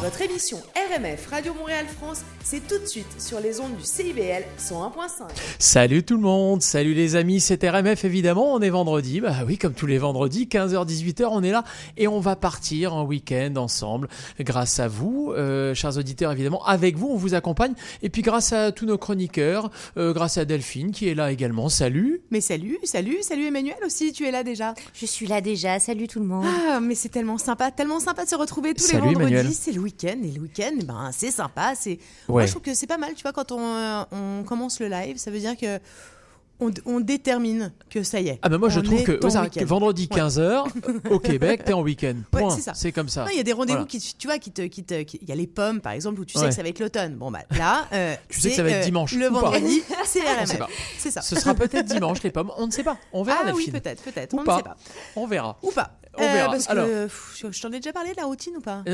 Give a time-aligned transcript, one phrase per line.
[0.00, 4.44] Votre émission RMF Radio Montréal France, c'est tout de suite sur les ondes du CIBL
[4.58, 5.28] 101.5.
[5.58, 9.58] Salut tout le monde, salut les amis, c'est RMF évidemment, on est vendredi, bah oui
[9.58, 11.64] comme tous les vendredis, 15h-18h on est là
[11.98, 14.08] et on va partir en week-end ensemble
[14.40, 18.54] grâce à vous, euh, chers auditeurs évidemment, avec vous on vous accompagne et puis grâce
[18.54, 22.78] à tous nos chroniqueurs, euh, grâce à Delphine qui est là également, salut Mais salut,
[22.84, 24.74] salut, salut Emmanuel aussi, tu es là déjà.
[24.94, 26.46] Je suis là déjà, salut tout le monde.
[26.46, 29.34] Ah, mais c'est tellement sympa, tellement sympa de se retrouver tous Salut, les vendredis.
[29.34, 29.49] Emmanuel.
[29.52, 31.72] C'est le week-end et le week-end, ben c'est sympa.
[31.74, 32.46] C'est moi Ouais.
[32.46, 35.16] je trouve que c'est pas mal, tu vois, quand on, euh, on commence le live,
[35.18, 35.78] ça veut dire que
[36.62, 38.38] on, on détermine que ça y est.
[38.42, 40.18] Ah bah moi je trouve que, vendredi Ouais.
[40.20, 40.64] 15h
[41.10, 42.74] au Québec t'es en week-end, Ouais, point, c'est ça.
[42.74, 43.24] c'est comme ça.
[43.30, 43.88] Il y a des rendez-vous Voilà.
[43.88, 46.26] qui, tu vois, qui te, qui te, il y a les pommes par exemple où
[46.26, 46.48] tu sais Ouais.
[46.50, 47.14] que ça va être l'automne.
[47.16, 50.20] Bon bah là, euh, Tu sais que ça va être euh, dimanche, Le vendredi, c'est
[50.58, 50.68] pas.
[50.98, 51.22] C'est ça.
[51.22, 53.80] Ce sera peut-être dimanche les pommes, on ne sait pas, on verra Ah oui, Delphine.
[53.80, 54.34] peut-être, peut-être.
[54.34, 54.52] On pas.
[54.52, 54.76] ne sait pas.
[55.16, 55.58] On verra.
[55.62, 55.98] Ou pas.
[56.16, 56.50] On verra.
[56.50, 56.86] parce que Alors.
[56.86, 58.82] pff, je, je t'en ai déjà parlé de la routine ou pas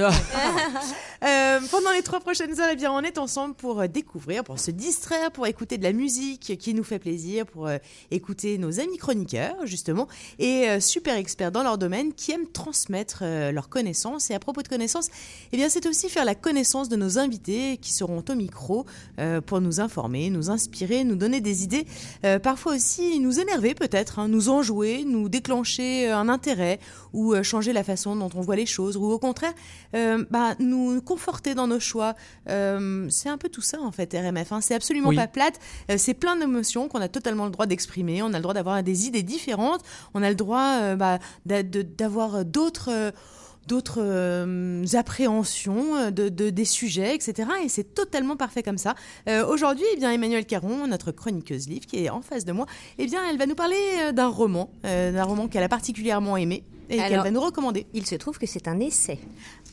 [1.25, 4.59] Euh, pendant les trois prochaines heures, eh bien, on est ensemble pour euh, découvrir, pour
[4.61, 7.79] se distraire, pour écouter de la musique qui nous fait plaisir, pour euh,
[8.11, 10.09] écouter nos amis chroniqueurs, justement,
[10.39, 14.31] et euh, super experts dans leur domaine qui aiment transmettre euh, leurs connaissances.
[14.31, 15.09] Et à propos de connaissances,
[15.53, 18.85] eh bien, c'est aussi faire la connaissance de nos invités qui seront au micro
[19.19, 21.87] euh, pour nous informer, nous inspirer, nous donner des idées,
[22.25, 26.79] euh, parfois aussi nous énerver peut-être, hein, nous enjouer, nous déclencher euh, un intérêt
[27.17, 29.55] ou euh, changer la façon dont on voit les choses, ou au contraire,
[29.95, 32.15] euh, bah, nous conforter dans nos choix.
[32.49, 34.53] Euh, c'est un peu tout ça en fait, RMF.
[34.53, 34.61] hein.
[34.61, 35.17] C'est absolument Oui.
[35.17, 35.59] pas plate.
[35.97, 38.23] C'est plein d'émotions qu'on a totalement le droit d'exprimer.
[38.23, 39.81] On a le droit d'avoir des idées différentes.
[40.15, 43.13] On a le droit bah, d'avoir d'autres.
[43.67, 47.49] d'autres euh, appréhensions de, de- des sujets, etc.
[47.65, 48.95] Et c'est totalement parfait comme ça.
[49.29, 52.67] Euh, Aujourd'hui, eh bien, Emmanuel Caron, notre chroniqueuse livre, qui est en face de moi,
[52.99, 53.77] eh bien, elle va nous parler
[54.13, 57.87] d'un roman, euh, d'un roman qu'elle a particulièrement aimé et qu'elle va nous recommander.
[57.95, 59.19] Il se trouve que c'est un essai.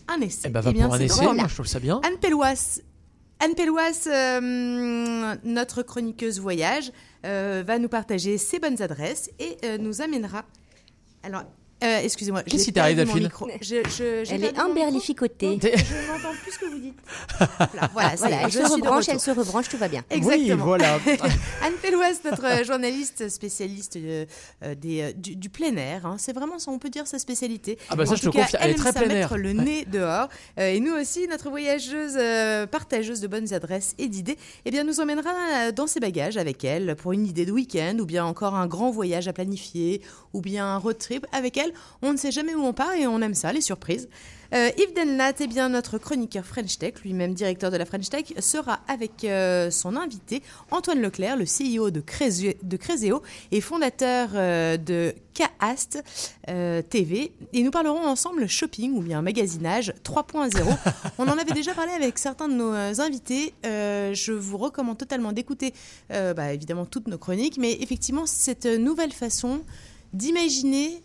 [0.08, 0.48] Un essai.
[0.48, 1.36] Eh ben, va Eh bien, pour un essai, drôle.
[1.36, 2.02] moi je trouve ça bien.
[2.04, 2.80] Anne Pellouas,
[3.40, 3.54] Anne
[4.08, 6.92] euh, notre chroniqueuse voyage,
[7.26, 10.46] euh, va nous partager ses bonnes adresses et euh, nous amènera.
[11.24, 11.44] Alors,
[11.84, 12.44] euh, excusez-moi.
[12.44, 13.48] Qu'est-ce qui t'arrive, micro.
[13.62, 15.60] Je- je- Elle est imberlificotée.
[15.62, 15.68] Je
[16.12, 16.98] n'entends plus ce que vous dites.
[17.94, 20.04] Voilà, voilà, je se suis de rebranche, elle se rebranche, tout va bien.
[20.10, 20.56] Exactement.
[20.56, 20.96] Oui, voilà.
[21.64, 24.26] Anne Pellouas, notre euh, journaliste spécialiste euh,
[24.64, 26.06] euh, des, du, du plein air.
[26.06, 26.16] hein.
[26.20, 27.78] C'est vraiment ça, on peut dire sa spécialité.
[27.90, 29.10] Ah bah ça, En je tout te cas, confirme, elle est très plein air.
[29.32, 30.30] mettre le nez dehors.
[30.60, 34.84] Euh, et nous aussi, notre voyageuse euh, partageuse de bonnes adresses et d'idées, eh bien,
[34.84, 38.56] nous emmènera dans ses bagages avec elle pour une idée de week-end ou bien encore
[38.56, 40.02] un grand voyage à planifier
[40.34, 41.73] ou bien un road trip avec elle.
[42.02, 44.08] On ne sait jamais où on part et on aime ça, les surprises.
[44.54, 48.26] Euh, Yves Denlat, eh bien, notre chroniqueur French Tech, lui-même directeur de la French Tech,
[48.40, 54.30] sera avec euh, son invité Antoine Leclerc, le CEO de, Crésio- de Créséo et fondateur
[54.36, 55.16] euh, de
[56.50, 57.32] euh, TV.
[57.54, 60.62] Et nous parlerons ensemble shopping ou bien magasinage 3.0.
[61.18, 63.56] On en avait déjà parlé avec certains de nos invités.
[63.64, 65.74] Je vous recommande totalement d'écouter,
[66.10, 69.62] bah, évidemment, toutes nos chroniques, mais effectivement, cette nouvelle façon
[70.14, 71.02] d'imaginer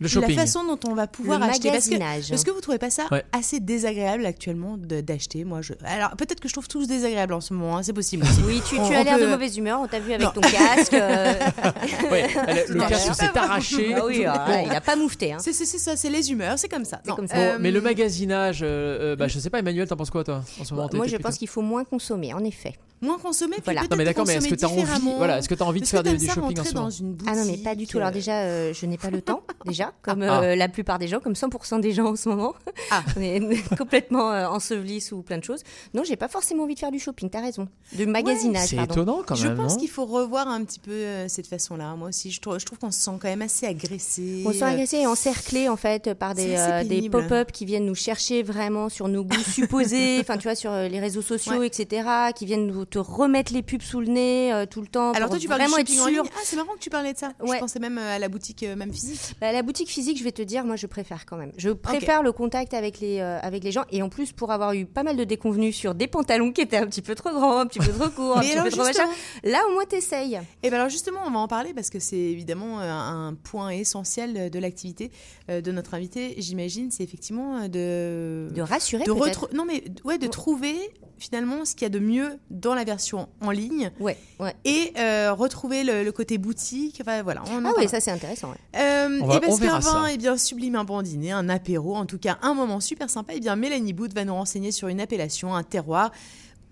[0.00, 0.36] Le la shopping.
[0.36, 1.70] façon dont on va pouvoir Le acheter.
[1.70, 1.94] Parce que,
[2.32, 3.24] est-ce que vous trouvez pas ça Ouais.
[3.32, 5.72] assez désagréable actuellement de- d'acheter Moi, je.
[5.84, 7.76] Alors peut-être que je trouve tous désagréables en ce moment.
[7.78, 8.22] hein, c'est possible.
[8.24, 8.40] aussi.
[8.46, 10.30] Oui, tu, tu On- as l'air de mauvaise humeur, on t'a vu avec Non.
[10.32, 10.94] ton casque.
[10.94, 11.34] euh,
[12.10, 13.94] Ouais, elle- le casque s'est arraché.
[13.96, 15.32] ah oui, ah, il a pas moufté.
[15.32, 15.38] Hein.
[15.40, 17.00] C'est c'est- c'est ça, c'est les humeurs, c'est comme ça.
[17.06, 17.34] Non, comme ça.
[17.34, 20.22] Bon, euh, mais le magasinage, euh, euh, bah, je sais pas, Emmanuel, t'en penses quoi
[20.24, 20.88] toi en ce moment?
[20.92, 22.74] Moi, je pense qu'il faut moins consommer, en effet.
[23.00, 23.82] Moins consommer, Voilà.
[23.90, 25.86] Non mais d'accord, mais est-ce que consommer t'as envie, voilà, est-ce que t'as envie de
[25.86, 27.98] faire du, shopping en ce moment dans une Ah non, mais pas du tout.
[27.98, 30.40] Alors euh, déjà, euh, je n'ai pas le temps, déjà, comme Ah.
[30.42, 32.54] euh, la plupart des gens, comme 100% des gens en ce moment.
[32.90, 33.02] Ah.
[33.16, 33.40] On est
[33.78, 35.62] complètement euh, ensevelis sous plein de choses.
[35.94, 37.68] Non, j'ai pas forcément envie de faire du shopping, t'as raison.
[37.96, 38.94] De magasinage, C'est pardon.
[38.94, 39.56] étonnant quand Je même.
[39.56, 41.94] pense non qu'il faut revoir un petit peu euh, cette façon-là.
[41.96, 44.42] Moi aussi, je trouve, je trouve qu'on se sent quand même assez agressé.
[44.46, 47.64] On se sent agressé et encerclé en fait par des, C'est euh, des pop-up qui
[47.64, 51.58] viennent nous chercher vraiment sur nos goûts supposés, enfin tu vois sur les réseaux sociaux,
[51.60, 51.66] Ouais.
[51.68, 55.12] etc., qui viennent nous te remettre les pubs sous le nez euh, tout le temps.
[55.12, 56.14] Alors pour toi, tu parles du vraiment être shopping en ligne.
[56.16, 56.24] sûr.
[56.34, 57.32] Ah, c'est marrant que tu parlais de ça.
[57.42, 57.58] Je Ouais.
[57.58, 59.20] pensais même euh, à la boutique, euh, même physique.
[59.40, 61.52] Bah, la boutique physique, je vais te dire, moi je préfère quand même.
[61.56, 64.72] Je préfère le contact avec les, euh, avec les gens et en plus pour avoir
[64.72, 67.58] eu pas mal de déconvenus sur des pantalons qui étaient un petit peu trop grands,
[67.58, 69.08] un petit peu trop courts, un petit alors, peu trop machin.
[69.44, 70.38] Là au moins t'essayes.
[70.62, 74.50] Et bien alors justement, on va en parler parce que c'est évidemment un point essentiel
[74.50, 75.10] de l'activité
[75.48, 76.34] de notre invité.
[76.38, 79.12] J'imagine, c'est effectivement de De rassurer de
[79.54, 80.76] non mais ouais de trouver
[81.18, 84.54] finalement ce qu'il y a de mieux dans la version en ligne Ouais, ouais.
[84.64, 86.98] et euh, retrouver le, le côté boutique.
[87.00, 87.42] Enfin voilà.
[87.50, 88.50] On en Ah oui, ça c'est intéressant.
[88.50, 88.80] ouais.
[88.80, 91.96] Euh, On va- et parce qu'un vin est bien sublime un bon dîner, un apéro,
[91.96, 94.88] en tout cas un moment super sympa, et bien Mélanie Bout va nous renseigner sur
[94.88, 96.10] une appellation, un terroir,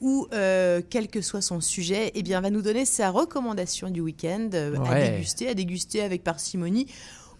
[0.01, 4.01] ou euh, quel que soit son sujet, et bien va nous donner sa recommandation du
[4.03, 6.87] week-end euh, à déguster, à déguster avec parcimonie.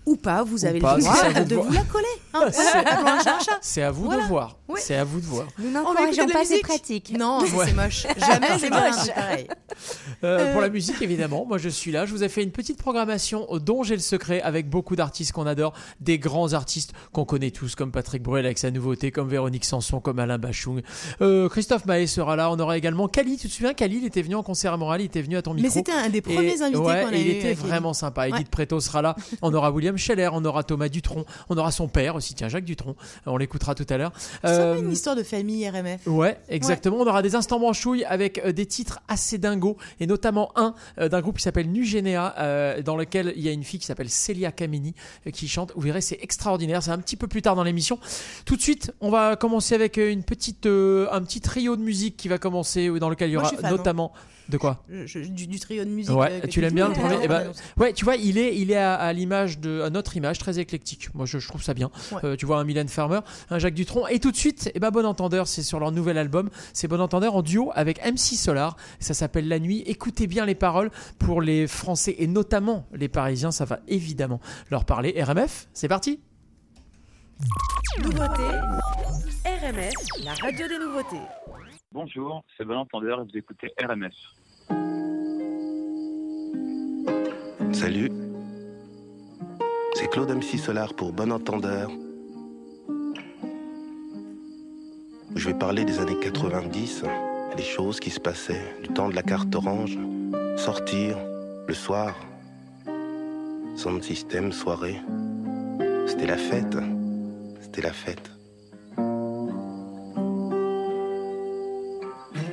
[0.07, 1.15] Ou pas, vous Ou avez pas, le droit
[1.45, 2.07] de vous la coller.
[2.35, 2.49] hein.
[3.61, 4.23] C'est- à vous Voilà.
[4.23, 4.57] de voir.
[4.69, 4.81] Ouais.
[4.81, 5.47] C'est à vous de voir.
[5.59, 7.13] Nous On va écouter n'encourageons pas ces pratiques.
[7.17, 7.67] Non, Ouais.
[7.67, 8.07] c'est moche.
[8.19, 8.81] Jamais c'est moche.
[8.81, 9.15] moche.
[9.15, 9.47] pareil.
[10.25, 10.65] Euh, Pour Euh.
[10.65, 12.07] la musique, évidemment, moi je suis là.
[12.07, 15.47] Je vous ai fait une petite programmation dont j'ai le secret avec beaucoup d'artistes qu'on
[15.47, 19.65] adore, des grands artistes qu'on connaît tous, comme Patrick Bruel avec sa nouveauté, comme Véronique
[19.65, 20.83] Sanson, comme Alain Bachung.
[21.21, 22.51] Euh, Christophe Maé sera là.
[22.51, 23.37] On aura également Kali.
[23.37, 25.43] Tu te souviens, Kali, il était venu en concert à Montréal, il était venu à
[25.43, 25.69] ton micro.
[25.69, 27.67] Mais c'était un des Et- premiers invités ouais, qu'on a et il eu, était euh,
[27.67, 28.29] vraiment sympa.
[28.29, 28.45] Edith Ouais.
[28.51, 29.17] Preto sera là.
[29.43, 32.65] On aura William Scheller, on aura Thomas Dutronc, on aura son père aussi, tiens, Jacques
[32.65, 32.97] Dutronc.
[33.27, 34.13] On l'écoutera tout à l'heure.
[34.17, 36.07] C'est un peu Euh, une histoire de famille RMF.
[36.07, 36.97] Ouais, exactement.
[36.99, 41.09] On aura des instants branchouilles avec euh, des titres assez dingos et notamment un euh,
[41.09, 44.11] d'un groupe qui s'appelle Nugénéa euh, dans lequel il y a une fille qui s'appelle
[44.11, 44.95] Celia Kamini
[45.27, 45.73] euh, qui chante.
[45.75, 46.83] Vous verrez, c'est extraordinaire.
[46.83, 47.99] C'est un petit peu plus tard dans l'émission.
[48.45, 51.83] Tout de suite, on va commencer avec euh, une petite, euh, un petit trio de
[51.83, 54.11] musique qui va commencer euh, dans lequel il y aura fan, hein.
[54.49, 56.15] De quoi Je- je- du, du trio de musique.
[56.15, 58.39] Ouais, euh, que tu l'aimes bien, le premier Ouais, Eh ben, ouais, tu vois, il
[58.39, 61.13] est, il est à, à l'image de, à notre image, très éclectique.
[61.15, 61.91] Moi, je, je trouve ça bien.
[62.13, 62.19] Ouais.
[62.25, 63.21] Euh, tu vois un Mylène Farmer,
[63.51, 66.17] un Jacques Dutronc, et tout de suite, eh ben, Bon Entendeur, c'est sur leur nouvel
[66.19, 66.49] album.
[66.73, 68.77] C'est Bon Entendeur en duo avec MC Solar.
[69.01, 69.83] Ça s'appelle La Nuit.
[69.87, 73.51] Écoutez bien les paroles pour les Français et notamment les Parisiens.
[73.51, 74.41] Ça va évidemment
[74.71, 75.15] leur parler.
[75.23, 76.21] RMF, c'est parti.
[78.03, 78.43] Nouveauté,
[79.45, 79.93] RMF,
[80.25, 81.21] la radio des nouveautés.
[81.99, 84.13] Bonjour, c'est Bon Entendeur et vous écoutez RMF.
[87.73, 88.11] Salut.
[89.95, 91.91] C'est Claude MC Solar pour Bon Entendeur.
[95.37, 97.05] Je vais parler des années 90,
[97.57, 99.97] les choses qui se passaient, du temps de la carte orange,
[100.59, 101.17] sortir,
[101.67, 102.15] le soir,
[103.75, 105.01] son système, soirée.
[106.07, 106.77] C'était la fête.
[107.63, 108.36] C'était la fête.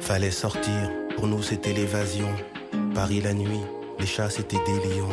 [0.03, 2.27] Fallait sortir, pour nous c'était l'évasion.
[2.93, 3.61] Paris la nuit,
[3.99, 5.07] les chats c'était des lions.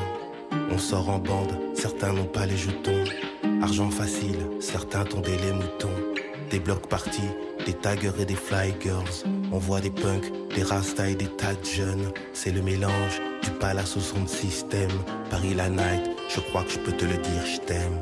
[0.68, 3.04] On sort en bande, certains n'ont pas les jetons.
[3.62, 5.94] Argent facile, certains tondaient les moutons.
[6.50, 7.30] Des blocs partis,
[7.64, 9.24] des taggers et des fly girls.
[9.52, 12.10] On voit des punks, des rastas et des tas de jeunes.
[12.32, 14.90] C'est le mélange du palace au son de système.
[15.30, 17.96] Paris la night, je crois que je peux te le dire, je t'aime.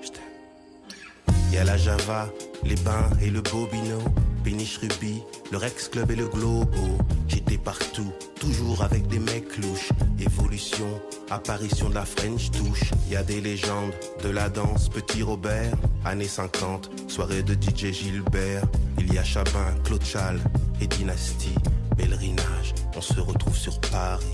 [0.00, 1.52] Je t'aime.
[1.52, 2.30] Y a la Java,
[2.64, 3.98] les bains et le Bobino,
[4.44, 6.98] Péniche Ruby, le Rex Club et le Globo.
[7.28, 9.90] J'étais partout, toujours avec des mecs louches.
[10.20, 10.88] Évolution,
[11.30, 12.90] apparition de la French touche.
[13.10, 13.92] Y a des légendes,
[14.22, 15.74] de la danse, Petit Robert,
[16.04, 18.64] années 50, soirée de DJ Gilbert.
[18.98, 20.40] Il y a Chabin, Claude Chal
[20.80, 21.54] et Dynastie,
[21.96, 22.74] pèlerinage.
[22.96, 24.26] On se retrouve sur Paris.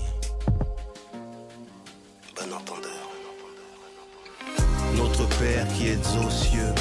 [2.35, 2.91] Bon entendeur.
[4.97, 6.73] Notre Père qui êtes aux cieux,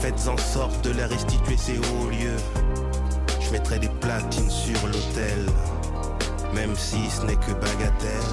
[0.00, 2.38] faites en sorte de leur restituer ces hauts lieux.
[3.38, 5.44] Je mettrai des platines sur l'autel,
[6.54, 8.30] même si ce n'est que bagatelle.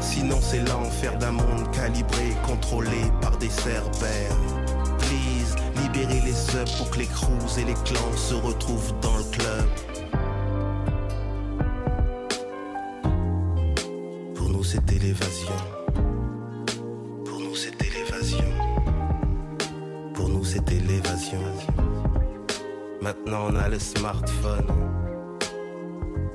[0.00, 4.36] Sinon c'est l'enfer d'un monde calibré, contrôlé par des cerbères.
[4.98, 9.24] Please, libérez les subs pour que les crews et les clans se retrouvent dans le
[9.24, 9.68] club.
[14.34, 15.79] Pour nous c'était l'évasion.
[23.00, 24.66] Maintenant on a le smartphone.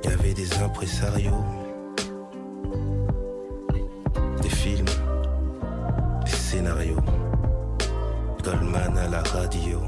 [0.04, 1.44] Il y avait des impresarios.
[4.42, 4.86] Des films.
[6.26, 7.04] Des scénarios.
[8.44, 9.80] Goldman à la radio.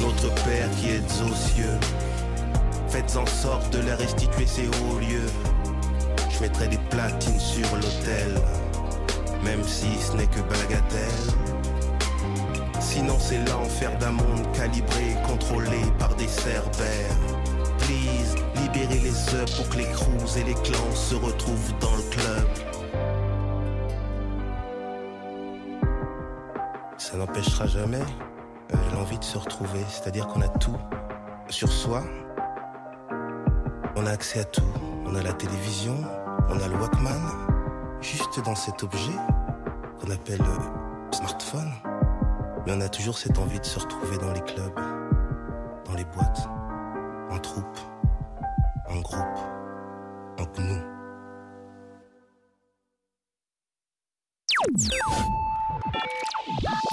[0.00, 1.78] Notre Père qui êtes aux cieux.
[2.88, 5.30] Faites en sorte de leur restituer ces hauts lieux.
[6.30, 8.34] Je mettrai des platines sur l'autel,
[9.44, 11.34] même si ce n'est que bagatelle.
[12.80, 17.18] Sinon c'est l'enfer d'un monde calibré, contrôlé par des cerbères.
[17.78, 22.02] Please, libérez les œufs pour que les crews et les clans se retrouvent dans le
[22.10, 22.48] club.
[26.96, 28.00] Ça n'empêchera jamais
[28.72, 30.78] euh, l'envie de se retrouver, c'est-à-dire qu'on a tout
[31.48, 32.02] sur soi,
[33.96, 34.62] on a accès à tout.
[35.06, 35.96] On a la télévision,
[36.48, 37.53] on a le Walkman,
[38.04, 39.12] juste dans cet objet
[39.98, 41.72] qu'on appelle le smartphone.
[42.66, 44.74] Mais on a toujours cette envie de se retrouver dans les clubs,
[45.86, 46.46] dans les boîtes,
[47.30, 47.78] en troupe,
[48.88, 49.38] en groupe,
[50.38, 50.82] en nous.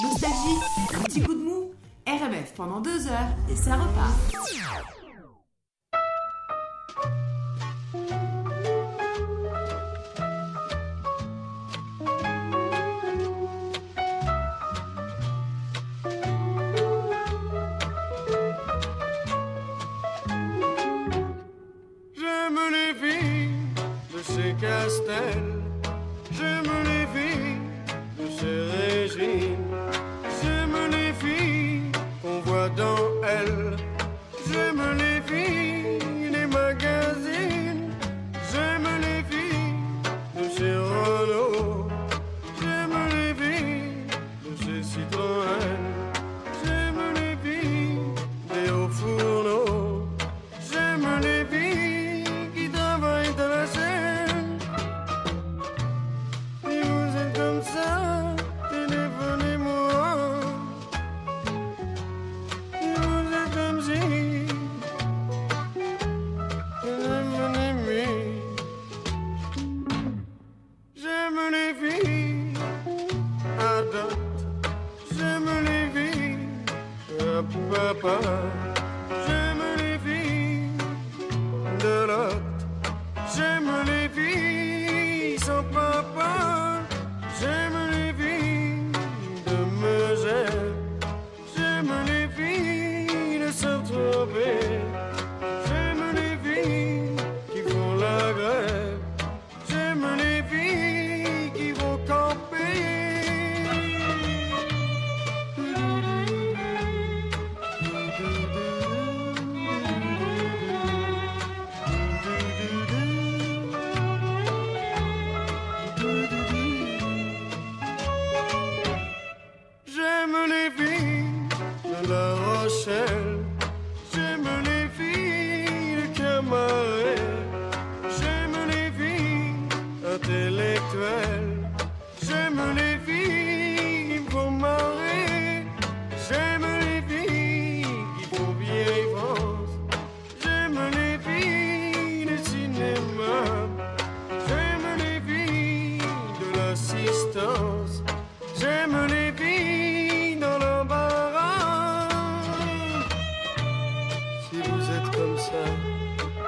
[0.01, 0.59] Nostalgie,
[0.95, 1.71] un petit coup de mou,
[2.07, 5.00] RMF pendant deux heures et ça repart.
[24.61, 25.41] Castel,
[26.31, 27.00] je me l'ai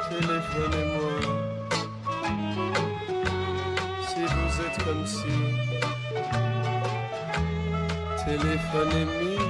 [0.10, 1.16] téléphonez-moi.
[4.08, 5.36] Si vous êtes comme si,
[8.26, 9.46] téléphonez-moi.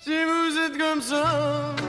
[0.00, 1.81] Si vous êtes comme ça.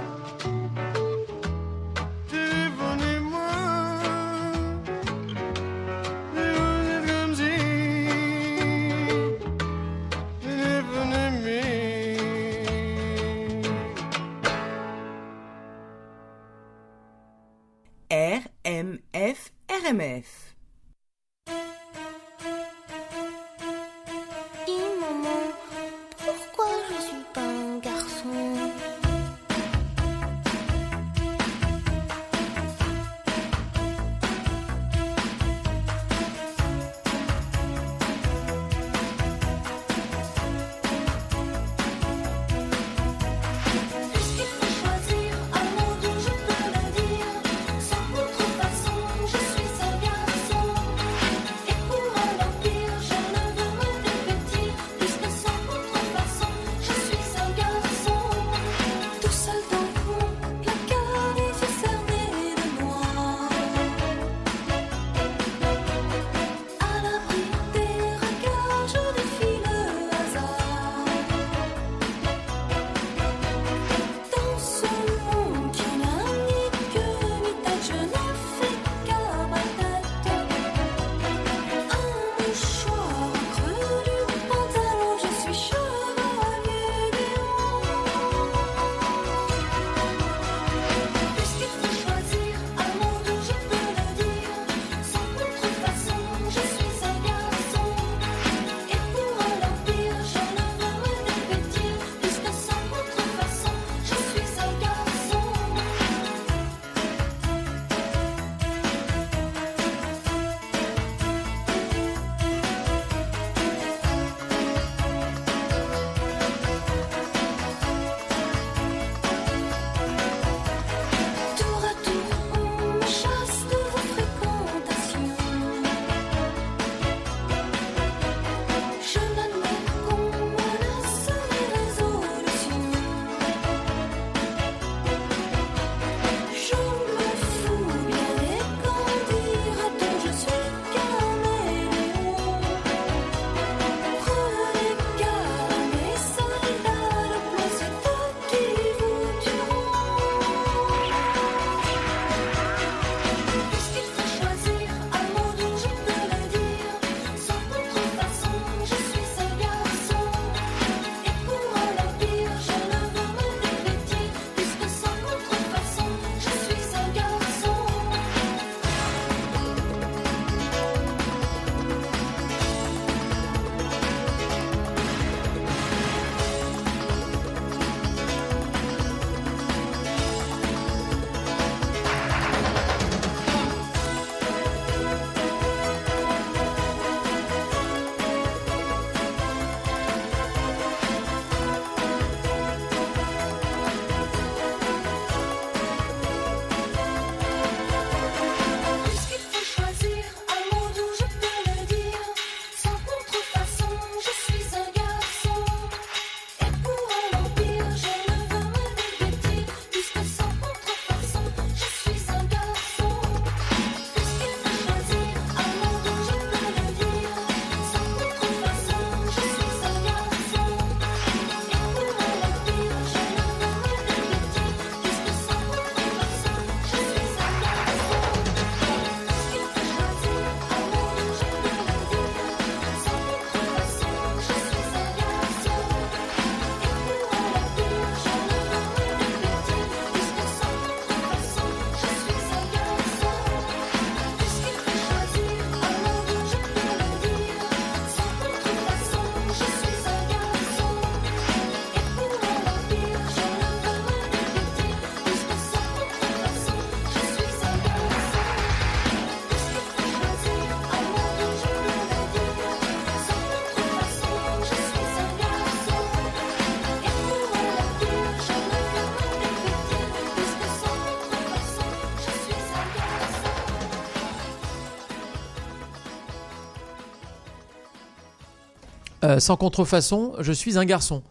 [279.34, 281.24] Euh, sans contrefaçon, je suis un garçon.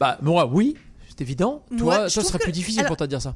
[0.00, 0.74] Bah, moi, oui,
[1.08, 1.62] c'est évident.
[1.70, 3.34] Moi, Toi, je ça trouve serait que- plus difficile alors- pour toi de dire ça.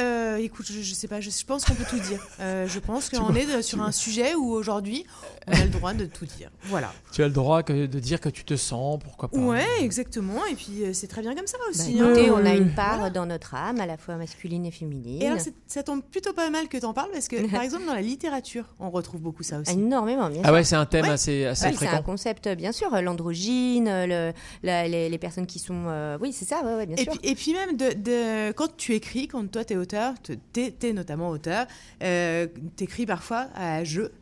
[0.00, 2.20] Euh, écoute, je, je sais pas, je, je pense qu'on peut tout dire.
[2.40, 5.06] Euh, je pense qu'on est de- sur un sujet où aujourd'hui,
[5.46, 6.50] on a le droit de tout dire.
[6.64, 6.92] Voilà.
[7.12, 9.38] Tu as le droit que- de dire que tu te sens, pourquoi pas.
[9.38, 10.44] Ouais, exactement.
[10.46, 11.96] Et puis, euh, c'est très bien comme ça Bah, aussi.
[11.96, 12.34] écoutez, hein.
[12.36, 15.22] on a une part dans notre âme, à la fois masculine et féminine.
[15.22, 17.94] Et alors, ça tombe plutôt pas mal que t'en parles parce que, par exemple, dans
[17.94, 19.72] la littérature, on retrouve beaucoup ça aussi.
[19.72, 20.54] Énormément, bien Ah sûr.
[20.54, 21.10] ouais, c'est un thème Ouais.
[21.10, 22.02] assez, assez Oui, c'est un fréquent.
[22.04, 22.90] concept, bien sûr.
[23.02, 25.84] L'androgyne, le, la- les, les personnes qui sont.
[25.88, 27.12] euh, oui, c'est ça, ouais, ouais, bien Et sûr.
[27.12, 30.70] puis, et puis même, de, de- quand tu écris, quand toi t'es auteur, te- t'es
[30.70, 31.66] t'es notamment auteur,
[32.02, 34.12] euh, t'écris parfois à jeu.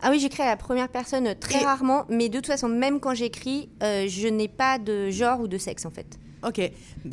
[0.00, 3.00] Ah oui, j'écris à la première personne très Et- rarement, mais de toute façon, même
[3.00, 6.18] quand j'écris, euh, je n'ai pas de genre ou de sexe en fait.
[6.46, 6.60] Ok,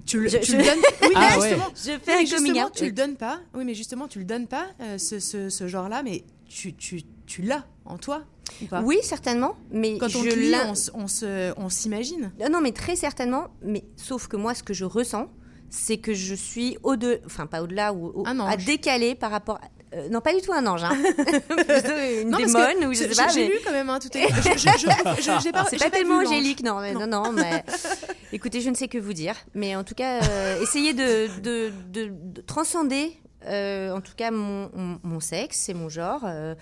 [0.06, 0.80] tu le, Je- tu je- le donnes.
[1.02, 1.50] Oui, mais Ah ouais.
[1.50, 2.72] justement, Je oui, fais mais justement, out.
[2.76, 3.40] tu le donnes pas.
[3.56, 7.02] Oui, mais justement, tu le donnes pas euh, ce, ce- ce genre-là, mais tu, tu,
[7.26, 8.24] tu l'as en toi
[8.62, 8.82] ou pas?
[8.82, 10.54] Oui, certainement, mais Quand on je te lit,
[10.94, 12.32] on, se- s'imagine.
[12.42, 13.48] Euh, Non, mais très certainement.
[13.64, 15.28] Mais sauf que moi, ce que je ressens,
[15.70, 19.56] c'est que je suis au-delà, enfin pas au-delà ou au- Un à décaler par rapport.
[19.56, 20.92] à- euh, non, pas du tout un ange, hein.
[22.22, 23.28] Une Non, démone ou je sais j'ai- pas.
[23.30, 24.10] J'ai mais- lu quand même hein, tout
[25.52, 27.64] pas- C'est pas pas tellement angélique, non, mais- non, non, mais
[28.34, 31.72] écoutez, je ne sais que vous dire, mais en tout cas, euh, essayez de, de,
[31.92, 33.12] de- de transcender,
[33.46, 36.56] euh, en tout cas, mon, mon, mon sexe et mon genre, euh,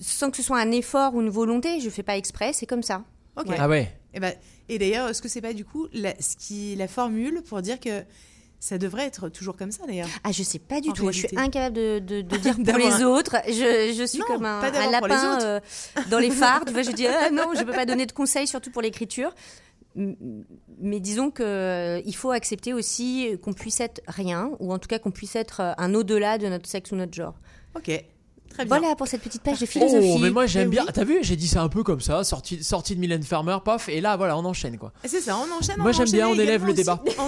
[0.00, 1.80] sans que ce soit un effort ou une volonté.
[1.80, 3.02] Je fais pas exprès, c'est comme ça.
[3.36, 3.46] Ok.
[3.58, 3.92] Ah ouais.
[4.14, 4.34] Et, ben,
[4.68, 7.78] et d'ailleurs, est-ce que c'est pas du coup la, ce qui, la formule pour dire
[7.80, 8.02] que
[8.60, 11.10] ça devrait être toujours comme ça d'ailleurs Ah, je sais pas du En tout.
[11.10, 13.36] Je suis incapable de, de, de dire pour les autres.
[13.48, 15.60] Je, je suis Non, comme un, les lapin euh,
[16.10, 16.64] dans les phares.
[16.66, 19.34] Tu vois, je dis ah, non, je peux pas donner de conseils, surtout pour l'écriture.
[19.96, 24.88] Mais disons que euh, il faut accepter aussi qu'on puisse être rien, ou en tout
[24.88, 27.34] cas qu'on puisse être euh, un au-delà de notre sexe ou notre genre.
[27.74, 27.90] Ok,
[28.50, 28.78] très bien.
[28.78, 30.12] Voilà pour cette petite page de philosophie.
[30.14, 30.84] Oh, mais moi j'aime Mais bien.
[30.86, 30.90] oui.
[30.92, 33.88] T'as vu, j'ai dit ça un peu comme ça, sortie sortie de Mylène Farmer, paf,
[33.88, 34.92] et là voilà, on enchaîne quoi.
[35.04, 35.76] C'est ça, on enchaîne.
[35.78, 37.02] Moi, j'aime bien, on élève le débat.
[37.18, 37.22] On,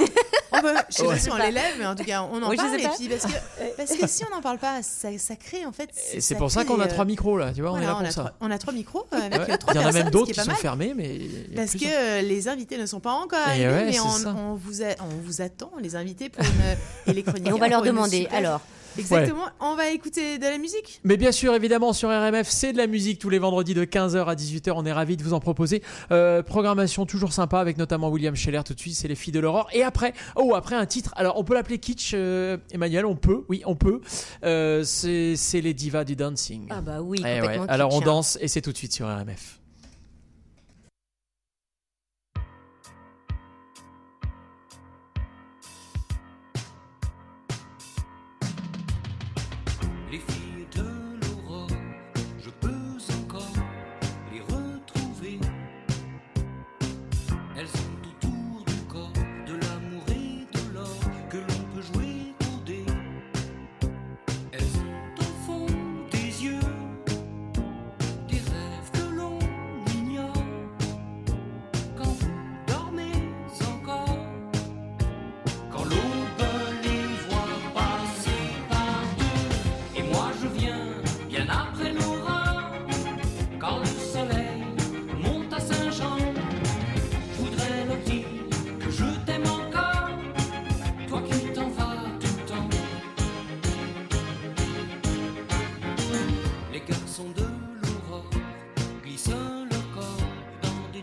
[0.59, 1.09] on peut- je sais Ouais.
[1.15, 2.75] pas si on l'élève, mais en tout cas, on en Oui, parle.
[2.75, 3.33] Et puis parce que,
[3.77, 5.89] parce que si on n'en parle pas, ça, ça crée en fait.
[6.13, 7.83] Et c'est pour ça qu'on a crée, trois euh, micros là, tu vois, voilà, on
[7.83, 8.21] est là on, pour a ça.
[8.23, 9.53] trois, on a trois micros euh, avec Ouais.
[9.53, 11.21] euh, trois Il y en a même d'autres qui sont fermés, mais.
[11.57, 15.97] Parce que euh, les invités ne sont pas encore ouais, mais on, vous attend, les
[15.97, 18.29] invités, pour une, et chroniqueurs Et on va leur demander.
[18.33, 18.61] Alors,
[18.99, 19.47] Exactement.
[19.61, 21.01] On va écouter de la musique.
[21.05, 24.25] Mais bien sûr, évidemment, sur RMF, c'est de la musique tous les vendredis de 15h
[24.27, 24.73] à 18h.
[24.77, 25.83] On est ravis de vous en proposer.
[26.11, 28.95] Euh, programmation toujours sympa avec notamment William Scheller tout de suite.
[28.95, 29.69] C'est les filles de l'aurore.
[29.73, 31.13] Et après, oh, après un titre.
[31.17, 33.07] Alors, on peut l'appeler kitsch, euh, Emmanuel.
[33.07, 34.01] On peut, oui, on peut.
[34.45, 36.67] Euh, c'est c'est les divas du dancing.
[36.71, 37.41] ah bah oui, Eh ouais.
[37.41, 37.67] complètement.
[37.69, 38.13] Alors, on kitsch, hein.
[38.13, 39.59] danse et c'est tout de suite sur RMF.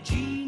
[0.04, 0.39] Jesus.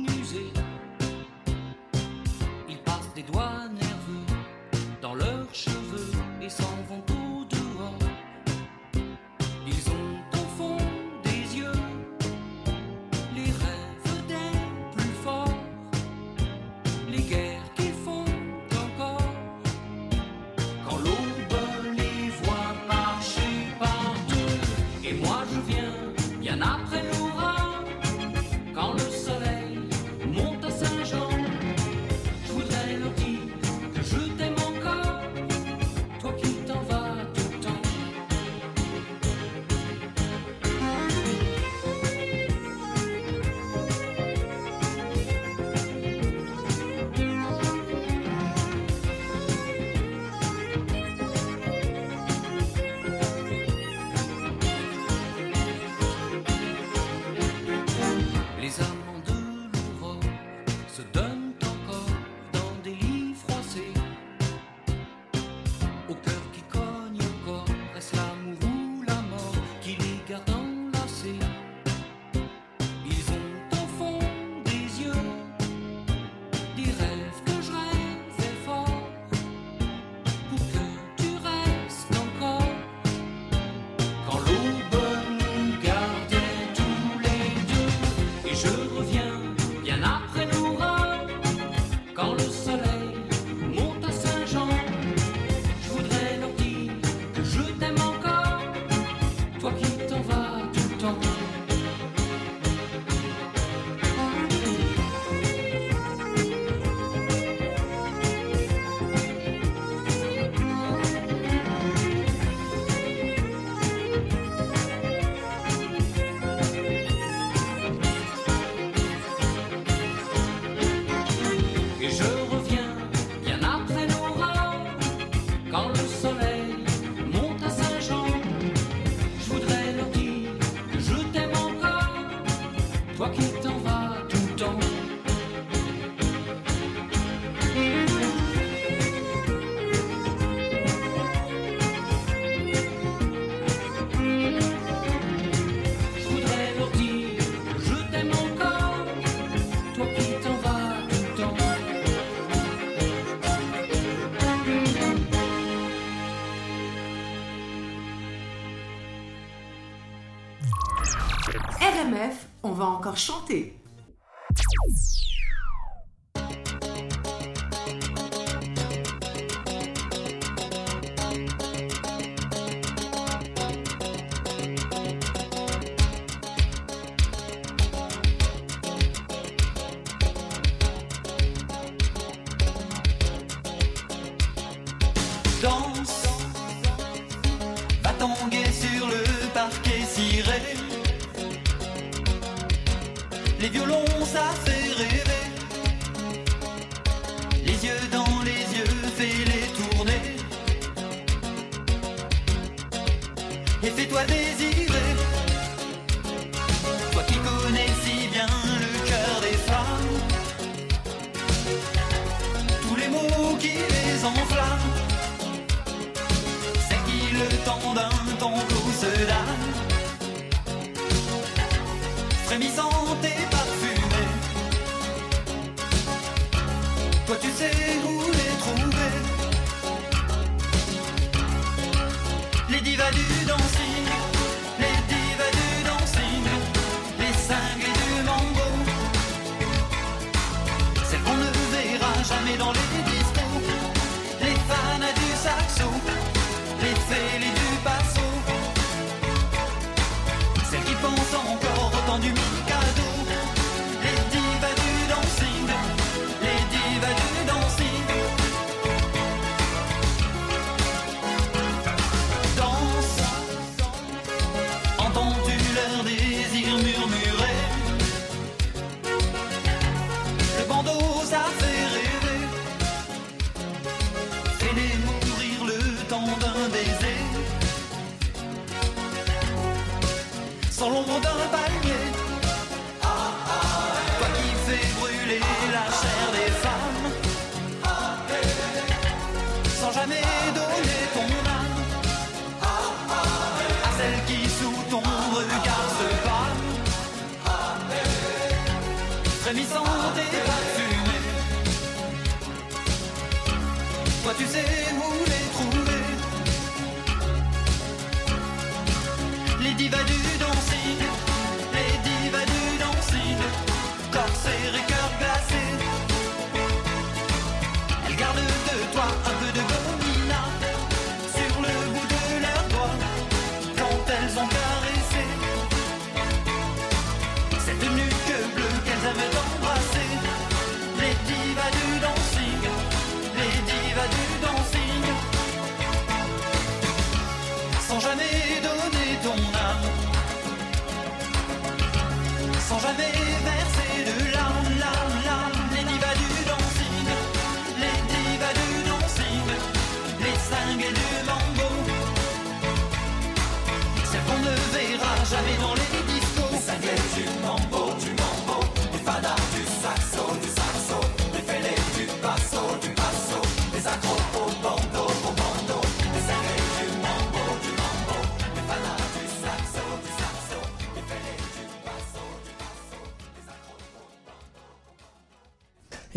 [163.17, 163.72] chanté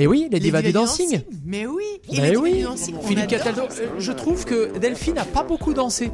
[0.05, 1.21] Mais oui, les, divas, du dancing.
[1.47, 2.63] Mais oui, et oui.
[3.07, 6.11] Philippe Cataldo, euh, je trouve que Delphine n'a pas beaucoup dansé.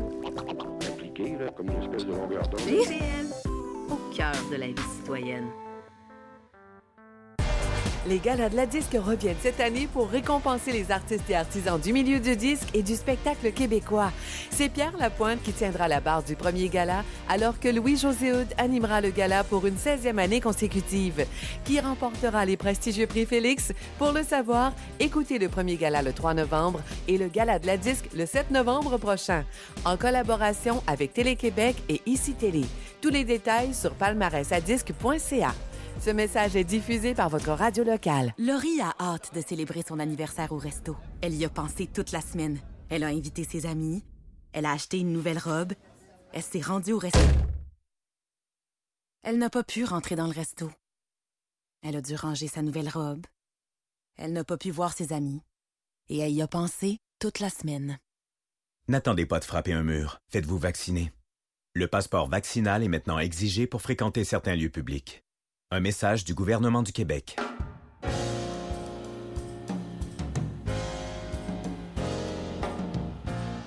[8.32, 11.92] Les galas de la disque reviennent cette année pour récompenser les artistes et artisans du
[11.92, 14.10] milieu du disque et du spectacle québécois.
[14.52, 19.02] C'est Pierre Lapointe qui tiendra la barre du premier gala, alors que Louis-José Hood animera
[19.02, 21.26] le gala pour une 16e année consécutive.
[21.66, 23.74] Qui remportera les prestigieux prix Félix?
[23.98, 27.76] Pour le savoir, écoutez le premier gala le 3 novembre et le gala de la
[27.76, 29.44] disque le 7 novembre prochain,
[29.84, 32.64] en collaboration avec Télé-Québec et ICI Télé.
[33.02, 35.54] Tous les détails sur palmarèsadisque.ca.
[36.00, 38.34] Ce message est diffusé par votre radio locale.
[38.38, 40.96] Laurie a hâte de célébrer son anniversaire au resto.
[41.22, 42.60] Elle y a pensé toute la semaine.
[42.90, 44.04] Elle a invité ses amis.
[44.54, 45.74] Elle a acheté une nouvelle robe.
[46.34, 47.20] Elle s'est rendue au resto.
[49.24, 50.72] Elle n'a pas pu rentrer dans le resto.
[51.84, 53.26] Elle a dû ranger sa nouvelle robe.
[54.18, 55.42] Elle n'a pas pu voir ses amis.
[56.10, 58.00] Et elle y a pensé toute la semaine.
[58.88, 60.20] N'attendez pas de frapper un mur.
[60.30, 61.12] Faites-vous vacciner.
[61.74, 65.24] Le passeport vaccinal est maintenant exigé pour fréquenter certains lieux publics.
[65.74, 67.38] Un message du gouvernement du Québec.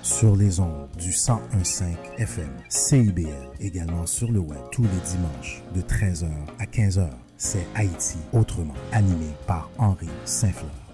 [0.03, 1.83] Sur les ondes du 1015
[2.19, 3.25] FM, CIBL,
[3.59, 7.09] également sur le web tous les dimanches de 13h à 15h.
[7.37, 10.84] C'est Haïti autrement, animé par Henri Saint-Fleur.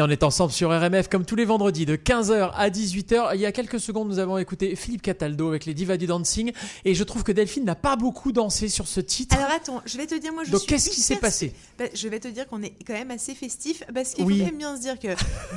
[0.00, 3.32] Et on est ensemble sur RMF comme tous les vendredis de 15h à 18h.
[3.34, 6.52] Il y a quelques secondes, nous avons écouté Philippe Cataldo avec les Divas du Dancing.
[6.86, 9.36] Et je trouve que Delphine n'a pas beaucoup dansé sur ce titre.
[9.36, 11.52] Alors attends, je vais te dire, moi je Donc, qu'est-ce qui s'est passé?
[11.78, 14.38] Bah, Je vais te dire qu'on est quand même assez festif parce qu'il Oui.
[14.38, 15.08] faut quand même bien se dire que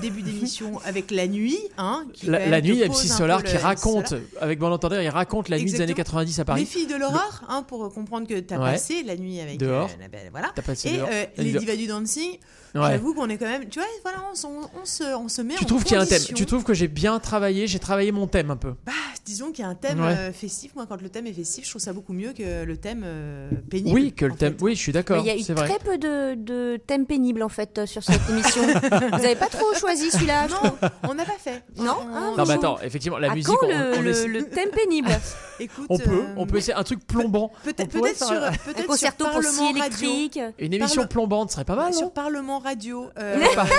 [0.01, 4.23] début d'émission avec la nuit, hein, qui La, la nuit, MC Solar qui raconte, Solar.
[4.41, 6.03] avec bon entendeur, il raconte la nuit des années Exactement.
[6.19, 6.60] 90 à Paris.
[6.60, 8.73] Les filles de l'horreur, hein, pour comprendre que t'as Ouais.
[8.73, 9.88] passé la nuit avec Dehors.
[9.89, 10.51] euh, la belle- voilà.
[10.65, 11.08] Passé Et dehors.
[11.10, 12.38] euh, La les divas du dancing.
[12.76, 12.92] Ouais.
[12.92, 15.54] J'avoue qu'on est quand même, tu vois, voilà, on, se- on se, on se met
[15.56, 16.22] Tu en trouves qu'il y a un thème.
[16.34, 18.74] Tu trouves que j'ai bien travaillé J'ai travaillé mon thème un peu.
[18.86, 18.92] Bah,
[19.26, 20.16] disons qu'il y a un thème Ouais.
[20.18, 20.74] euh, festif.
[20.76, 23.50] Moi, quand le thème est festif, je trouve ça beaucoup mieux que le thème euh,
[23.70, 23.94] pénible.
[23.96, 24.56] Oui, que le thème.
[24.60, 25.20] Oui, je suis d'accord.
[25.20, 25.68] Il y a eu vrai.
[25.70, 28.64] très peu de, de thèmes pénibles en fait euh, sur cette émission.
[28.68, 30.72] Vous n'avez pas trop choisi celui-là, trouve.
[31.08, 31.64] On n'a pas fait.
[31.78, 34.10] Non On- Ah, Non, mais attends, effectivement, la À musique, quand on, le, on le-
[34.10, 35.10] essaie- le thème pénible?
[35.60, 37.52] Écoute, on peut, on peut essayer un truc plombant.
[37.64, 40.40] Peut-être sur, un- peut-être Un sur concerto pour scie électrique.
[40.58, 42.10] Une émission plombante serait pas mal, sur non?
[42.10, 43.69] Parlement Radio, euh, Par- euh,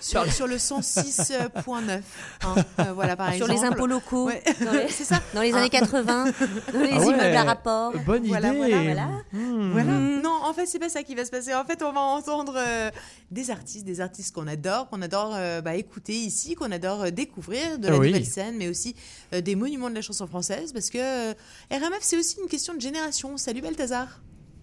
[0.00, 2.00] sur, sur le 106.9.
[2.42, 3.60] hein, euh, voilà, par Sur exemple.
[3.60, 4.42] les impôts locaux, Ouais.
[4.64, 5.20] dans les- c'est ça.
[5.34, 5.58] Dans les Ah.
[5.58, 6.24] années 80,
[6.72, 7.06] dans les Ah ouais.
[7.06, 7.92] immeubles à rapport.
[8.06, 8.56] Bonne Voilà, idée.
[8.58, 9.06] voilà, voilà.
[9.32, 9.72] Hmm.
[9.72, 9.92] Voilà.
[9.92, 11.54] Non, en fait, c'est pas ça qui va se passer.
[11.54, 12.90] En fait, on va entendre euh,
[13.30, 17.10] des artistes, des artistes qu'on adore, qu'on adore euh, bah, écouter ici, qu'on adore euh,
[17.10, 18.08] découvrir de la Oui.
[18.08, 18.96] nouvelle scène, mais aussi
[19.34, 21.34] euh, des monuments de la chanson française, parce que euh,
[21.70, 23.36] RMF, c'est aussi une question de génération.
[23.36, 24.06] Salut Balthazar.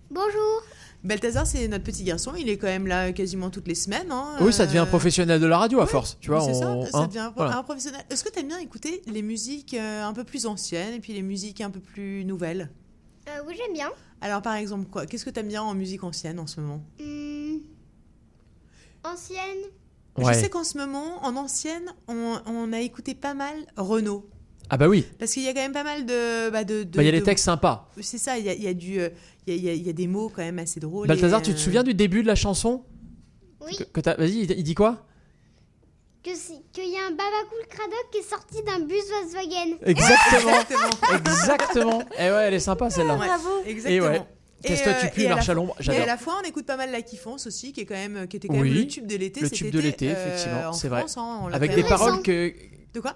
[0.09, 0.63] Bonjour.
[1.03, 2.33] Balthazar, c'est notre petit garçon.
[2.37, 4.11] Il est quand même là quasiment toutes les semaines.
[4.11, 6.17] hein, Oui, ça devient un euh, professionnel de la radio à force.
[6.19, 7.57] Tu vois, c'est ça, ça hein, devient un, voilà.
[7.57, 8.01] un professionnel.
[8.09, 11.13] Est-ce que tu aimes bien écouter les musiques euh, un peu plus anciennes et puis
[11.13, 12.69] les musiques un peu plus nouvelles?
[13.29, 13.89] Euh, oui, j'aime bien.
[14.21, 16.81] Alors, par exemple, quoi Qu'est-ce que tu aimes bien en musique ancienne en ce moment?
[16.99, 17.57] Hmm.
[19.03, 19.39] Ancienne.
[20.17, 20.33] Ouais.
[20.33, 24.27] Je sais qu'en ce moment, en ancienne, on, on a écouté pas mal Renault.
[24.69, 25.05] Ah bah oui.
[25.19, 26.49] Parce qu'il y a quand même pas mal de.
[26.49, 27.89] Bah, de, de- Bah, il y a des de- textes sympas.
[28.01, 28.93] C'est ça, il y a, il y a du.
[28.95, 31.07] Il y a, il y a- il y a des mots quand même assez drôles.
[31.07, 32.83] Balthazar, et, tu te euh, souviens du début de la chanson?
[33.65, 33.77] Oui.
[33.77, 35.05] Que- que Vas-y, il dit quoi?
[36.23, 39.77] Que c'est- Qu'il y a un Babacool Cradock qui est sorti d'un bus Volkswagen.
[39.85, 41.15] Exactement.
[41.15, 42.01] Exactement.
[42.17, 43.15] Et ouais, elle est sympa celle-là.
[43.15, 43.27] Ouais,
[43.65, 44.07] Et Exactement.
[44.07, 44.21] ouais.
[44.63, 46.05] Qu'est-ce que tu euh, pues, et marche à l'ombre Et à J'adore.
[46.07, 48.47] la fois, on écoute pas mal La Kiffance aussi, qui, est quand même, qui était
[48.47, 49.39] quand même Oui, le tube de l'été.
[49.41, 51.05] le tube de été, l'été, euh, effectivement, en c'est vrai.
[51.15, 52.51] Hein, Avec des même- paroles que.
[52.93, 53.15] De quoi?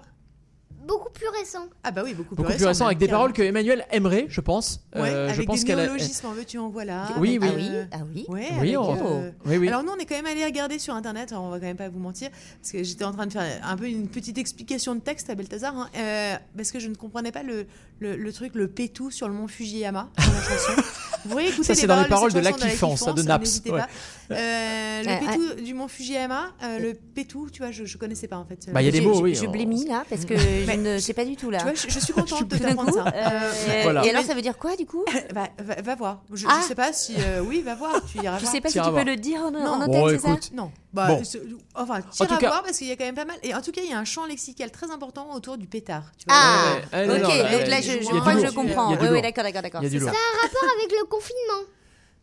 [0.86, 1.66] Beaucoup plus récent.
[1.84, 4.80] Ah bah oui, beaucoup, Beaucoup plus récent, avec des paroles que Emmanuel aimerait, je pense.
[4.94, 7.06] Ouais, Euh, avec je pense des qu'elle a- néologismes, en veux-tu, en voilà.
[7.18, 8.24] Oui, euh, Ah oui.
[8.28, 9.68] Ouais, Oui, avec, on- euh, oui, oui.
[9.68, 11.88] Alors nous, on est quand même allé regarder sur Internet, on va quand même pas
[11.88, 15.00] vous mentir, parce que j'étais en train de faire un peu une petite explication de
[15.00, 17.66] texte à Balthazar, hein, euh, parce que je ne comprenais pas le,
[18.00, 20.82] le, le truc, le pétou sur le mont Fujiyama dans la chanson.
[21.24, 23.40] Vous pourriez écouter Ça, c'est dans les paroles de chanson La Kiffance, ça, de Naps,
[23.48, 23.80] n'hésitez ouais.
[24.36, 28.28] Euh, le Euh, pétou du mont Fujiyama, euh, le pétou, tu vois, je, je connaissais
[28.28, 28.68] pas en fait.
[28.72, 30.76] Bah, il y a des Je- mots, oui, Je on- blémis là parce que je
[30.76, 31.58] ne sais pas du tout là.
[31.58, 33.04] Tu vois, je, je suis contente de t'apprendre coup, ça.
[33.14, 33.50] euh,
[33.82, 34.04] Voilà.
[34.06, 36.22] Et alors ça veut dire quoi du coup va, va, va voir.
[36.32, 36.60] Je, Ah.
[36.62, 37.14] sais pas si.
[37.18, 38.00] euh, oui, va voir.
[38.10, 39.60] Tu iras Tu sais pas si tu peux le dire en, Non.
[39.66, 40.36] en Bon, c'est ça.
[40.54, 40.70] Non.
[40.92, 41.22] Bah, Bon.
[41.74, 43.36] enfin, tout cas- voir parce qu'il y a quand même pas mal.
[43.42, 46.04] Et en tout cas, il y a un champ lexical très important autour du pétard.
[46.18, 46.36] Tu vois.
[46.38, 48.92] Ah, Ouais, ouais, ouais, ok, non, donc là, je, crois que comprends.
[48.92, 49.82] Oui, oui, d'accord, d'accord, d'accord.
[49.82, 50.00] Il y a.
[50.00, 51.66] Un rapport avec le confinement.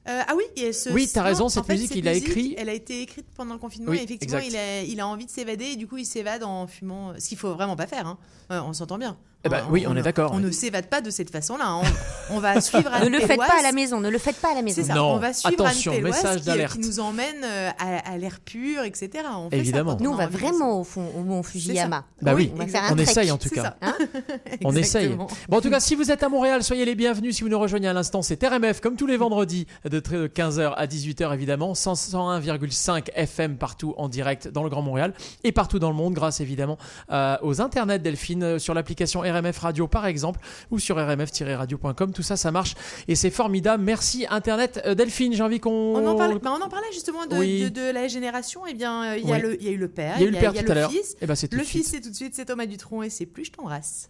[0.10, 2.56] Euh, ah oui, et ce, Oui, t'as raison, en cette fait, musique, il a écrit-
[2.58, 5.26] Elle a été écrite pendant le confinement Oui, et effectivement, il a, il a envie
[5.28, 7.14] de s'évader et du coup, il s'évade en fumant.
[7.20, 8.08] Ce qu'il faut vraiment pas faire.
[8.08, 8.18] Hein.
[8.50, 9.18] Ouais, on s'entend bien.
[9.46, 10.44] Eh ben, oui, on est d'accord, On oui.
[10.44, 11.64] ne s'évade pas de cette façon-là.
[11.66, 11.82] hein.
[12.30, 13.48] On, on va suivre Ne Anne le faites Péloise.
[13.48, 14.82] pas à la maison, ne le faites pas à la maison.
[14.82, 16.74] C'est ça, Non, on va suivre attention, Anne message qui, d'alerte.
[16.74, 19.10] qui nous emmène euh, à, à l'air pur, etc.
[19.38, 19.96] On fait ça Évidemment.
[19.96, 22.04] quand Nous, on va vraiment au fond, au mont Fujiyama.
[22.22, 23.64] Bah oui, on on essaye en tout cas.
[23.64, 23.78] ça.
[23.82, 23.96] Hein
[24.66, 25.08] On essaye.
[25.08, 27.38] Bon, en tout cas, si vous êtes à Montréal, soyez les bienvenus.
[27.38, 30.86] Si vous nous rejoignez à l'instant, c'est RMF, comme tous les vendredis, de 15h à
[30.86, 31.74] 18h, évidemment.
[31.74, 35.14] 101,5 FM partout en direct dans le Grand Montréal
[35.46, 36.78] et partout dans le monde, grâce évidemment
[37.12, 40.40] euh, aux internets Delphine, euh, sur l'application RMF Radio par exemple,
[40.72, 42.12] ou sur rmf-radio.com.
[42.14, 42.76] Tout ça, ça marche
[43.08, 43.84] et c'est formidable.
[43.84, 44.82] Merci Internet.
[44.86, 45.70] Euh, Delphine, j'ai envie qu'on.
[45.96, 47.64] On en, parlait, bah, on en parlait justement de, Oui.
[47.64, 48.62] de- de la génération.
[48.70, 49.42] Eh bien, euh, il y, a Oui.
[49.42, 50.74] le- il y a eu le père, Il y a eu le père tout à
[50.76, 50.92] l'heure.
[50.92, 51.16] fils.
[51.22, 53.46] Eh ben, tout le fils, c'est tout de suite, c'est Thomas Dutronc et c'est plus
[53.46, 54.10] je t'embrasse.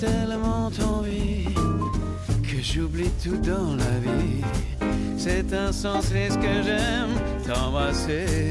[0.00, 1.44] Tellement envie
[2.42, 4.42] que j'oublie tout dans la vie.
[5.18, 7.14] C'est insensé ce que j'aime
[7.46, 8.50] t'embrasser.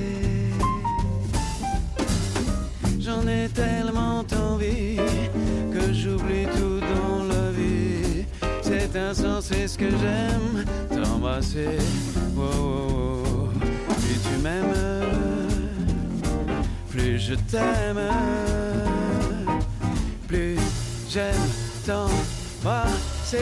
[3.11, 4.95] J'en ai tellement envie
[5.73, 8.23] que j'oublie tout dans la vie.
[8.61, 11.77] C'est insensé ce que j'aime t'embrasser.
[12.37, 13.93] Oh, oh, oh.
[13.99, 14.73] Plus tu m'aimes,
[16.89, 17.99] plus je t'aime,
[20.29, 20.57] plus
[21.09, 21.49] j'aime
[21.85, 23.39] t'embrasser.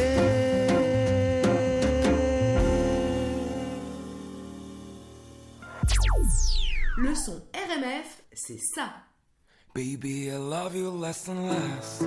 [6.98, 9.09] Le son RMF, c'est ça.
[9.74, 12.04] Baby, I love you less and less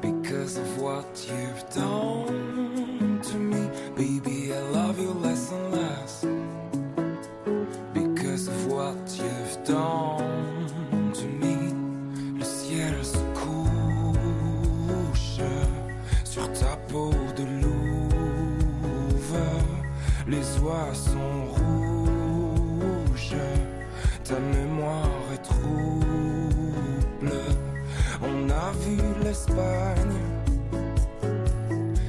[0.00, 3.68] because of what you've done to me.
[3.94, 6.24] Baby, I love you less and less
[7.92, 11.74] because of what you've done to me.
[12.38, 15.42] Le ciel se couche
[16.24, 19.38] sur ta peau de louve.
[20.26, 23.36] Les oies sont rouges,
[24.24, 24.38] ta
[29.30, 30.24] l'Espagne,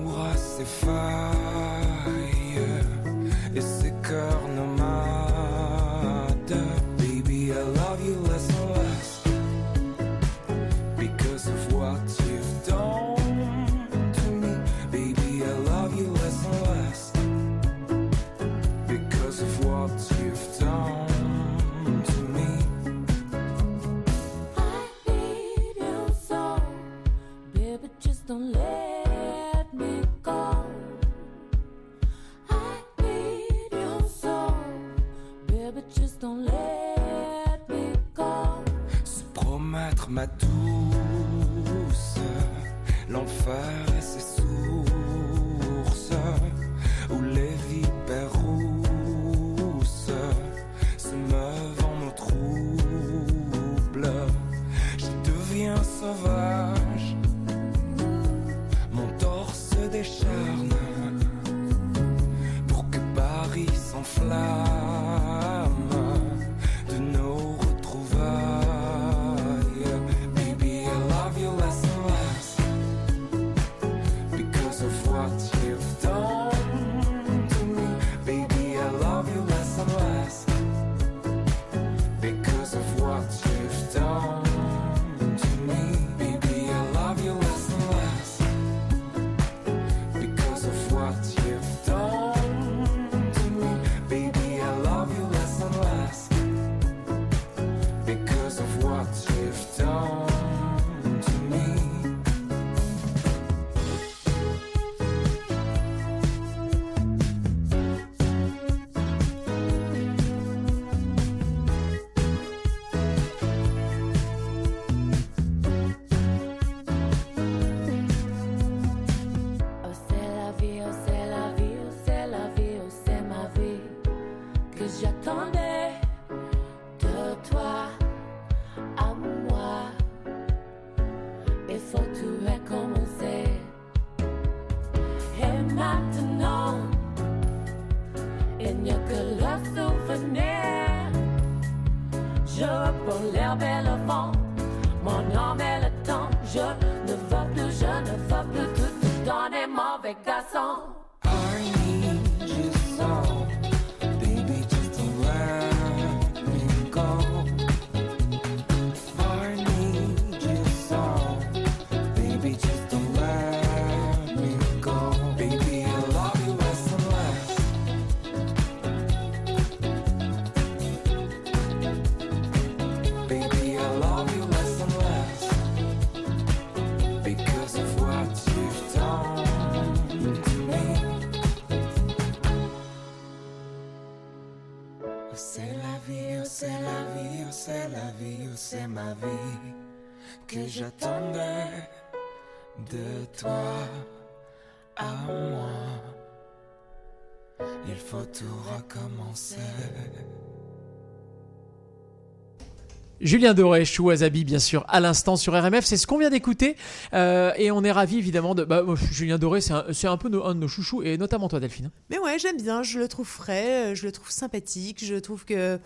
[203.24, 206.76] Julien Doré, Chou Wasabi, bien sûr, à l'instant sur RMF, c'est ce qu'on vient d'écouter.
[207.14, 208.66] Euh, et on est ravis, évidemment, de.
[208.66, 209.72] Bah, moi, Julien Doré, c'est
[210.08, 211.90] un, peu un de nos chouchous, et notamment toi, Delphine.
[212.10, 215.46] Mais ouais, j'aime bien, je le trouve frais, euh, je le trouve sympathique, je trouve
[215.46, 215.80] que.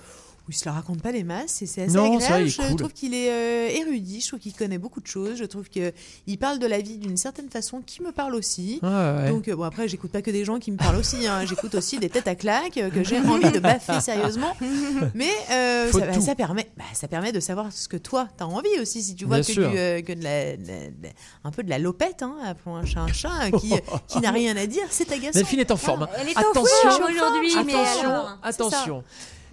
[0.47, 2.47] Oui, il se la raconte pas les masses et c'est assez Non, agréable.
[2.47, 2.75] je cool.
[2.77, 6.37] trouve qu'il est euh, érudit, je trouve qu'il connaît beaucoup de choses, je trouve qu'il
[6.39, 8.79] parle de la vie d'une certaine façon qui me parle aussi.
[8.81, 9.29] Ouais.
[9.29, 11.45] Donc, euh, bon, après, j'écoute pas que des gens qui me parlent aussi, hein.
[11.45, 14.55] j'écoute aussi des têtes à claques euh, que j'ai envie de baffer sérieusement.
[15.13, 16.21] Mais euh, ça, bah, tout.
[16.21, 19.03] ça permet, bah, ça permet de savoir ce que toi, tu as envie aussi.
[19.03, 21.61] Si tu vois Bien que, du, euh, que de la, de la- de- un peu
[21.63, 23.73] de la lopette, hein, appelons un chat un chat, hein, qui,
[24.07, 25.31] qui n'a rien à dire, c'est agaçant.
[25.37, 26.03] Delphine est en forme.
[26.03, 26.09] hein.
[26.19, 29.03] Elle est en attention, forme aujourd'hui, mais attention, alors, c'est attention.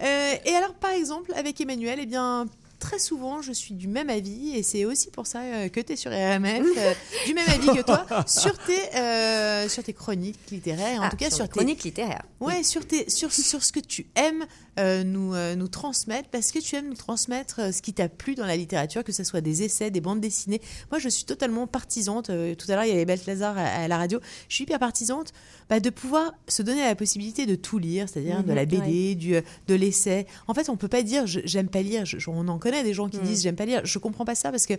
[0.01, 2.47] Euh, et alors, par exemple, avec Emmanuel, eh bien,
[2.79, 5.93] très souvent, je suis du même avis, et c'est aussi pour ça euh, que tu
[5.93, 6.93] es sur RMF, euh,
[7.25, 11.17] du même avis que toi, sur tes, euh, sur tes chroniques littéraires, en Ah, tout
[11.17, 12.23] cas sur tes chroniques littéraires.
[12.39, 14.45] Ouais, sur, tes, sur, sur ce que tu aimes
[14.79, 18.45] euh, nous, nous transmettre, parce que tu aimes nous transmettre ce qui t'a plu dans
[18.45, 20.61] la littérature, que ce soit des essais, des bandes dessinées.
[20.91, 22.25] Moi, je suis totalement partisante.
[22.27, 24.19] tout à l'heure, il y avait Balthazar à, à la radio.
[24.49, 25.31] Je suis hyper partisante
[25.69, 29.09] bah, de pouvoir se donner la possibilité de tout lire, c'est-à-dire de Mhm, la BD,
[29.09, 29.15] ouais.
[29.15, 29.33] du,
[29.67, 30.27] de l'essai.
[30.47, 32.05] En fait, on peut pas dire j'aime pas lire.
[32.05, 33.23] Je- je- on en connaît des gens qui Mhm.
[33.23, 33.81] disent j'aime pas lire.
[33.85, 34.73] Je comprends pas ça parce que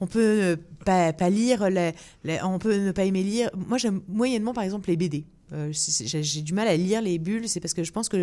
[0.00, 1.92] on peut euh, pas, pas lire, les-
[2.24, 3.50] les- on peut ne pas aimer lire.
[3.54, 5.24] Moi, j'aime moyennement, par exemple, les BD.
[5.52, 8.16] Euh, j'ai du mal à lire les bulles, c'est parce que je pense que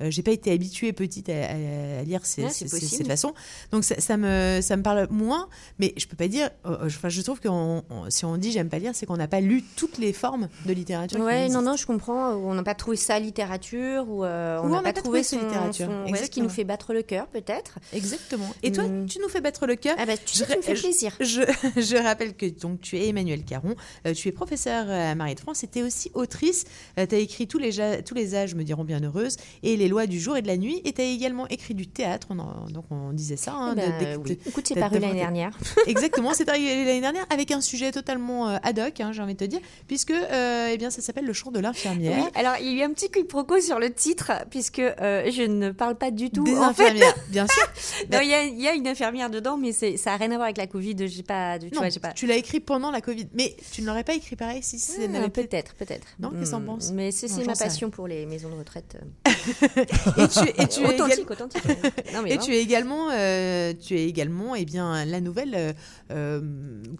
[0.00, 2.80] euh, j'ai pas été habituée petite à, à- à lire ces, Ouais, ces- c'est ces-
[2.80, 2.96] possible.
[2.98, 3.34] cette façon.
[3.72, 5.48] Donc ça, ça me ça me parle moins,
[5.78, 6.50] mais je peux pas dire.
[6.66, 9.06] euh, euh, Enfin, je trouve que on- on- si on dit j'aime pas lire, c'est
[9.06, 11.20] qu'on n'a pas lu toutes les formes de littérature.
[11.20, 12.32] Ouais, non, non, je comprends.
[12.34, 15.38] On n'a pas trouvé sa littérature, ou euh, on n'a pas pas trouvé trouvé son
[15.46, 15.86] littérature.
[16.06, 17.78] son- ouais, ce qui nous fait battre le cœur, peut-être.
[17.92, 18.48] Exactement.
[18.62, 19.06] Et toi, Hmm.
[19.06, 19.96] tu nous fais battre le cœur.
[19.98, 21.12] Ah bah, tu sais, tu me fais plaisir.
[21.20, 21.42] Je,
[21.76, 23.74] je rappelle que donc tu es Emmanuel Caron,
[24.06, 26.64] euh, tu es professeur à Marie de France et tu es aussi autrice
[26.96, 29.88] tu as écrit tous les, ja- tous les âges me diront bien heureuse et les
[29.88, 30.80] lois du jour et de la nuit.
[30.84, 32.26] Et tu as également écrit du théâtre.
[32.30, 33.52] On en- donc on disait ça.
[33.54, 34.48] hein, ben, de- d'écouter- oui.
[34.48, 35.56] Écoute, c'est paru l'année dernière.
[35.86, 39.34] Exactement, c'est arrivé l'année dernière avec un sujet totalement euh, ad hoc, hein, j'ai envie
[39.34, 42.18] de te dire, puisque euh, eh bien, ça s'appelle le chant de l'infirmière.
[42.24, 45.42] Oui, alors il y a eu un petit quiproquo sur le titre, puisque euh, je
[45.42, 46.44] ne parle pas du tout.
[46.44, 46.84] Des en fait.
[46.84, 47.62] infirmières, bien sûr.
[48.10, 50.56] Il y, y a une infirmière dedans, mais c'est- ça n'a rien à voir avec
[50.58, 50.96] la Covid.
[51.06, 51.82] J'ai pas, tu Non,
[52.14, 54.92] tu l'as écrit pendant la Covid, mais tu ne l'aurais pas écrit pareil si ça
[55.14, 56.06] Ah, peut-être, peut-être.
[56.20, 58.96] Non, qu'est-ce que t'en penses Mais c'est ma passion pour les maisons de retraite.
[59.26, 61.62] et tu, et tu es authentique, authentique.
[62.14, 65.72] Non, mais et tu es également, euh, tu es également, eh bien, la nouvelle euh,
[66.10, 66.40] euh,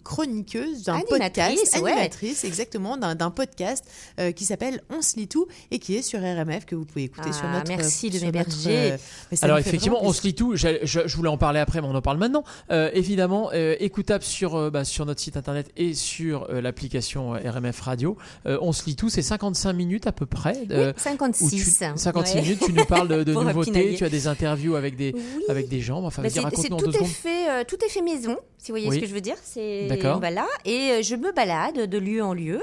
[0.03, 1.91] chroniqueuse d'un podcast, ouais.
[1.91, 3.83] animatrice, exactement, d'un podcast
[4.19, 7.03] euh, qui s'appelle On se lit tout et qui est sur RMF que vous pouvez
[7.03, 7.67] écouter sur Ah, notre.
[7.69, 8.93] merci de m'héberger.
[8.93, 8.97] euh,
[9.41, 10.55] Alors effectivement, on se lit tout.
[10.55, 12.43] Je, je- je voulais en parler après, mais on en parle maintenant.
[12.71, 17.35] Euh, évidemment, euh, écoutable sur, euh, bah, sur notre site internet et sur euh, l'application
[17.35, 18.17] euh, RMF Radio.
[18.45, 19.21] Euh, on se lit tout, c'est
[19.53, 20.55] 55 minutes à peu près.
[20.71, 21.45] euh, Oui, 56.
[21.45, 21.63] où tu-
[21.97, 22.41] 56 Ouais.
[22.41, 25.13] minutes, tu nous parles de, nouveautés, tu as des interviews avec des,
[25.47, 26.03] avec des gens.
[26.03, 26.39] Enfin, Bah, c'est-
[26.73, 28.95] en tout deux est fait, euh, tout est fait maison, si vous voyez Oui.
[28.97, 29.35] ce que je veux dire.
[30.19, 32.61] Voilà, et euh, je me balade de lieu en lieu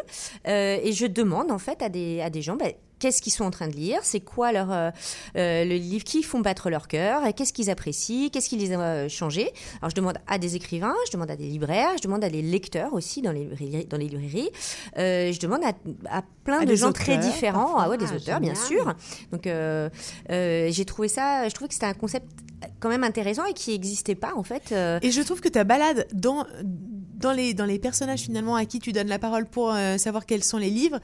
[0.48, 2.56] euh, et je demande en fait à des à des gens.
[2.56, 2.66] bah,
[3.06, 4.90] Qu'est-ce qu'ils sont en train de lire C'est quoi leur euh,
[5.36, 8.80] euh, le livre qui font battre leur cœur Qu'est-ce qu'ils apprécient Qu'est-ce qui les a
[8.80, 12.24] euh, changés Alors je demande à des écrivains, je demande à des libraires, je demande
[12.24, 13.86] à des lecteurs aussi dans les librairies.
[13.86, 14.50] Dans les librairies.
[14.98, 15.68] Euh, je demande à,
[16.10, 17.76] à plein À de gens très différents.
[17.78, 18.66] Ah ouais, des auteurs bien génial.
[18.66, 18.94] sûr.
[19.30, 22.26] Donc j'ai trouvé ça, je trouvais que c'était un concept
[22.80, 24.72] quand même intéressant et qui n'existait pas en fait.
[24.72, 26.44] Et je trouve que ta balade dans,
[27.16, 30.26] dans, les, dans les personnages finalement à qui tu donnes la parole pour euh, savoir
[30.26, 30.98] quels sont les livres.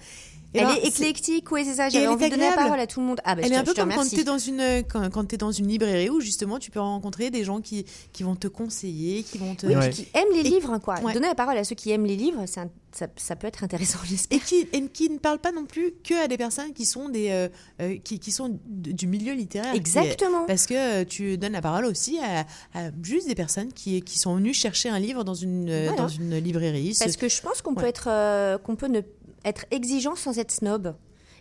[0.54, 1.88] Elle est éclectique, oui, c'est ça.
[1.88, 3.20] J'avais envie de donner la parole à tout le monde.
[3.24, 5.24] Ah, bah, Elle je est un peu comme quand tu es dans une quand, quand
[5.24, 8.48] t'es dans une librairie où justement tu peux rencontrer des gens qui, qui vont te
[8.48, 11.00] conseiller, qui vont te Oui, puis qui aiment les Et- livres, quoi.
[11.00, 11.12] ouais.
[11.14, 13.64] Donner la parole à ceux qui aiment les livres, c'est un- ça, ça peut être
[13.64, 14.36] intéressant, j'espère.
[14.36, 17.08] et qui, et qui ne parlent pas non plus que à des personnes qui sont
[17.08, 17.48] des euh,
[17.80, 19.74] euh, qui, qui sont du milieu littéraire.
[19.74, 20.40] Exactement.
[20.42, 22.40] Qui- Parce que euh, tu donnes la parole aussi à,
[22.78, 26.02] à juste des personnes qui, qui sont venues chercher un livre dans une euh, Voilà.
[26.02, 26.94] dans une librairie.
[26.98, 27.88] Parce Ce- que je pense qu'on peut Ouais.
[27.88, 29.00] être, euh, qu'on peut ne
[29.44, 30.94] être exigeant sans être snob.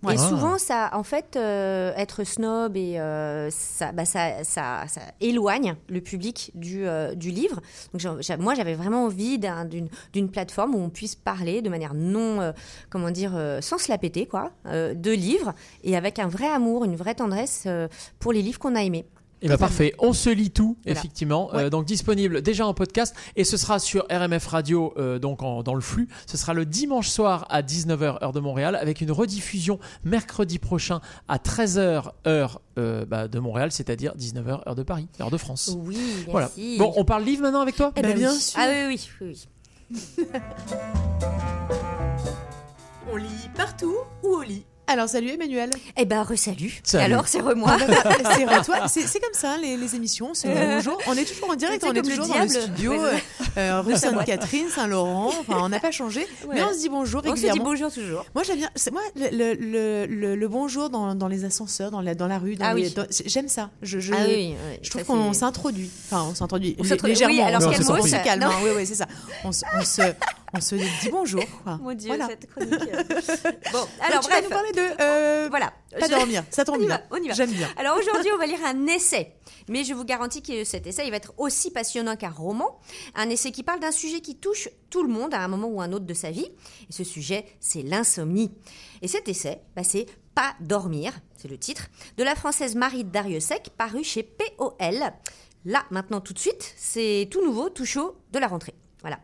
[0.03, 0.15] Ouais.
[0.15, 0.29] Et Ah.
[0.29, 5.75] souvent, ça, en fait, euh, être snob et euh, ça, bah, ça, ça, ça éloigne
[5.89, 7.59] le public du, euh, du livre.
[7.93, 8.01] Donc,
[8.39, 12.51] moi, j'avais vraiment envie d'un- d'une plateforme où on puisse parler de manière non,
[12.89, 16.95] comment dire, sans se la péter, quoi, de livres et avec un vrai amour, une
[16.95, 17.67] vraie tendresse
[18.17, 19.05] pour les livres qu'on a aimés.
[19.43, 20.99] Et bah parfait, on se lit tout, Voilà.
[20.99, 21.49] effectivement.
[21.51, 21.63] Ouais.
[21.63, 25.63] Euh, donc disponible déjà en podcast et ce sera sur RMF Radio, euh, donc en-
[25.63, 26.07] dans le flux.
[26.27, 31.01] Ce sera le dimanche soir à 19h heure de Montréal avec une rediffusion mercredi prochain
[31.27, 35.75] à 13h heure euh, bah, de Montréal, c'est-à-dire 19h heure de Paris, heure de France.
[35.75, 35.97] Oui,
[36.29, 36.47] Voilà.
[36.55, 36.77] merci.
[36.77, 38.39] Bon, on parle livre maintenant avec toi Eh ben Bah, bien oui.
[38.39, 38.59] sûr.
[38.61, 39.47] Ah oui, oui, oui.
[39.89, 40.25] oui.
[43.11, 45.69] On lit partout ou au lit Alors salut Emmanuel.
[45.95, 46.81] Eh ben, re-salut.
[46.83, 47.05] Salut.
[47.05, 47.77] Alors, c'est re-moi.
[47.79, 50.31] Ah, bah, bah, c'est re- toi, c'est c'est comme ça les, les émissions.
[50.33, 50.97] C'est bonjour.
[51.07, 53.13] On est toujours en direct, on est le toujours dans le studio, euh,
[53.57, 53.95] euh, rue.
[53.95, 55.27] Sainte-Catherine, Saint-Laurent.
[55.39, 56.55] Enfin, on n'a pas changé, Ouais.
[56.55, 57.63] mais on se dit bonjour On se régulièrement.
[57.63, 58.25] dit bonjour toujours.
[58.35, 58.69] Moi j'aime bien.
[58.75, 62.27] c'est- Moi le, le, le, le- le bonjour dans, dans les ascenseurs, dans la dans
[62.27, 62.89] la rue, dans Ah oui.
[62.93, 63.69] dans- j'aime ça.
[63.81, 65.89] Je, je, Ah oui, je trouve ça, qu'on c'est- s'introduit.
[66.11, 67.33] Enfin, on s'introduit On légèrement.
[67.33, 68.43] oui, alors on, se- on se calme.
[68.43, 69.07] hein, oui, oui, c'est ça.
[69.45, 69.63] On, se-
[70.53, 71.43] on se dit bonjour.
[71.63, 71.77] quoi.
[71.77, 72.27] Mon Dieu, Voilà.
[72.27, 72.73] cette chronique.
[72.73, 73.03] euh.
[73.71, 74.43] bon, Alors, alors tu vas bref.
[74.43, 75.73] nous parler de euh, Voilà.
[75.99, 76.43] pas Je- dormir.
[76.49, 76.89] Ça tombe On bien.
[76.89, 77.33] va, on y va.
[77.33, 77.69] J'aime bien.
[77.77, 79.35] Alors aujourd'hui, on va lire un essai.
[79.69, 82.79] Mais je vous garantis que cet essai, il va être aussi passionnant qu'un roman.
[83.15, 85.81] Un essai qui parle d'un sujet qui touche tout le monde à un moment ou
[85.81, 86.49] un autre de sa vie.
[86.89, 88.51] Et ce sujet, c'est l'insomnie.
[89.01, 91.87] Et cet essai, bah, c'est Pas dormir, c'est le titre,
[92.17, 95.11] de la française Marie Dariussec, paru chez POL.
[95.65, 98.73] Là, maintenant, tout de suite, c'est tout nouveau, tout chaud de la rentrée.
[99.01, 99.19] Voilà.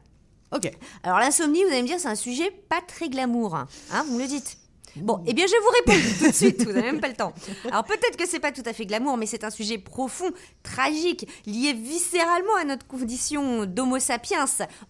[0.51, 0.71] Ok.
[1.03, 3.55] Alors l'insomnie, vous allez me dire, c'est un sujet pas très glamour.
[3.55, 4.57] Hein, Hein, vous me le dites
[5.01, 7.13] Bon, eh bien, je vais vous répondre tout de suite, vous n'avez même pas le
[7.15, 7.33] temps.
[7.71, 10.29] Alors, peut-être que c'est pas tout à fait glamour, mais c'est un sujet profond,
[10.63, 14.45] tragique, lié viscéralement à notre condition d'homo sapiens,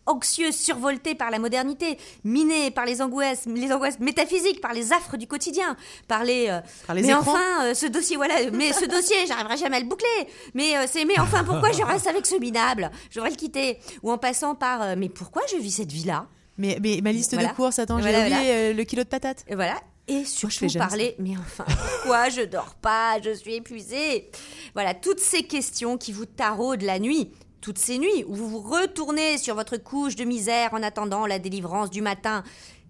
[0.05, 5.17] anxieux, survolté par la modernité, miné par les angoisses, les angoisses métaphysiques, par les affres
[5.17, 5.75] du quotidien,
[6.07, 6.47] par les.
[6.49, 7.21] euh, Par les mais écrans.
[7.21, 10.07] enfin, euh, ce dossier, voilà, mais ce dossier, j'arriverai jamais à le boucler.
[10.53, 12.91] Mais euh, c'est, mais enfin, pourquoi je reste avec ce minable?
[13.09, 13.79] Je devrais le quitter.
[14.03, 16.27] Ou en passant par, mais pourquoi je vis cette vie-là?
[16.57, 17.49] Mais, mais ma liste Voilà.
[17.49, 18.51] de courses, attends, j'ai Voilà, oublié voilà.
[18.51, 19.43] euh, le kilo de patates.
[19.47, 19.75] Et voilà.
[20.07, 24.29] Et surtout jamais parler, mais enfin, pourquoi je dors pas, je suis épuisée.
[24.73, 27.31] Voilà, toutes ces questions qui vous taraudent la nuit,
[27.61, 31.39] toutes ces nuits où vous vous retournez sur votre couche de misère en attendant la
[31.39, 32.43] délivrance du matin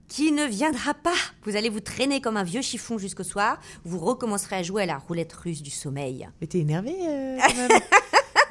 [0.07, 1.15] qui ne viendra pas.
[1.43, 4.86] Vous allez vous traîner comme un vieux chiffon jusqu'au soir, vous recommencerez à jouer à
[4.86, 6.30] la roulette russe du sommeil.
[6.39, 7.82] Mais t'es énervé euh, quand même?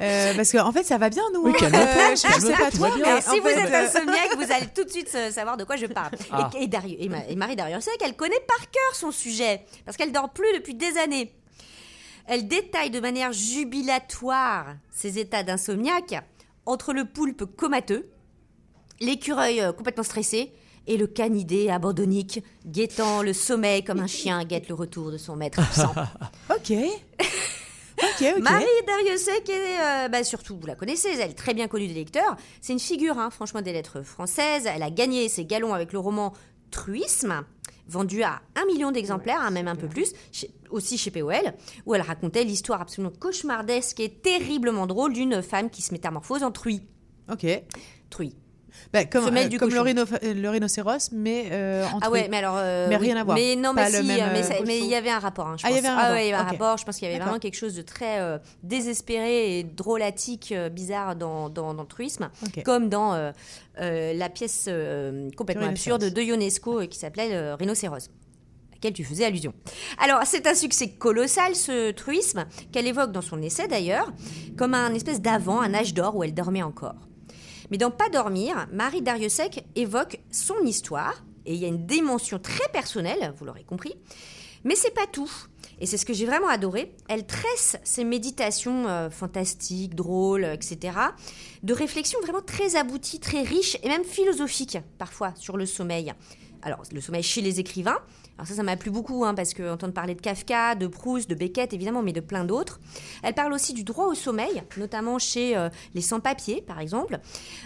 [0.01, 1.41] Euh, parce qu'en en fait, ça va bien, nous.
[1.43, 1.65] Oui, hein.
[1.73, 4.51] Euh, je calme-toi, sais pas toi, mais Alors, si vous fait, êtes euh, insomniaque, vous
[4.51, 6.11] allez tout de suite savoir de quoi je parle.
[6.31, 6.49] Ah.
[6.59, 9.97] Et, et, Dario- et, Ma- et Marie Dariussec, elle connaît par cœur son sujet, parce
[9.97, 11.33] qu'elle dort plus depuis des années.
[12.27, 16.15] Elle détaille de manière jubilatoire ses états d'insomniaque
[16.65, 18.09] entre le poulpe comateux,
[18.99, 20.51] l'écureuil euh, complètement stressé
[20.87, 25.35] et le canidé abandonnique guettant le sommeil comme un chien guette le retour de son
[25.35, 25.93] maître absent.
[26.49, 26.73] Ok.
[28.41, 31.93] Marie Dariussec est, euh, bah, surtout, vous la connaissez, elle est très bien connue des
[31.93, 32.35] lecteurs.
[32.61, 34.67] C'est une figure, hein, franchement, des lettres françaises.
[34.67, 36.33] Elle a gagné ses galons avec le roman
[36.71, 37.45] Truisme,
[37.87, 41.53] vendu à un million d'exemplaires, hein, même un peu plus, chez- aussi chez POL,
[41.85, 46.51] où elle racontait l'histoire absolument cauchemardesque et terriblement drôle d'une femme qui se métamorphose en
[46.51, 46.81] truie.
[47.31, 47.45] Ok.
[48.09, 48.35] Truie.
[48.93, 49.83] Bah, comme euh, du comme le, cochon.
[49.85, 52.29] rhino- euh, le rhinocéros, mais euh, Ah ouais, truie.
[52.31, 52.55] mais alors.
[52.57, 53.01] euh, mais oui.
[53.07, 53.37] rien à voir.
[53.37, 55.47] Mais non, Pas mais si, il y avait un rapport.
[55.47, 55.85] hein, je Ah, il y pense.
[55.85, 56.15] avait un Ah rapport.
[56.15, 56.77] ouais, il y avait un rapport.
[56.77, 61.49] Je pense qu'il y avait vraiment quelque chose de très désespéré et drôlatique, bizarre dans,
[61.49, 62.29] dans, dans le truisme,
[62.65, 63.31] comme dans
[63.79, 64.69] la pièce
[65.35, 69.53] complètement absurde de Ionesco qui s'appelait Rhinocéros à laquelle tu faisais allusion.
[69.99, 74.13] Alors, c'est un succès colossal, ce truisme, qu'elle évoque dans son essai d'ailleurs,
[74.55, 76.93] comme un espèce d'avant, un âge d'or où elle dormait encore.
[77.69, 82.39] Mais dans Pas dormir, Marie Dariussec évoque son histoire, et il y a une dimension
[82.39, 83.95] très personnelle, vous l'aurez compris,
[84.63, 85.31] mais c'est pas tout.
[85.79, 86.95] Et c'est ce que j'ai vraiment adoré.
[87.07, 90.97] Elle tresse ses méditations euh, fantastiques, drôles, etc.,
[91.63, 96.13] de réflexions vraiment très abouties, très riches et même philosophiques, parfois, sur le sommeil.
[96.63, 97.99] Alors, le sommeil chez les écrivains,
[98.37, 101.33] alors ça, ça m'a plu beaucoup, hein, parce qu'entendre parler de Kafka, de Proust, de
[101.33, 102.79] Beckett, évidemment, mais de plein d'autres.
[103.23, 107.19] Elle parle aussi du droit au sommeil, notamment chez euh, les sans-papiers, par exemple.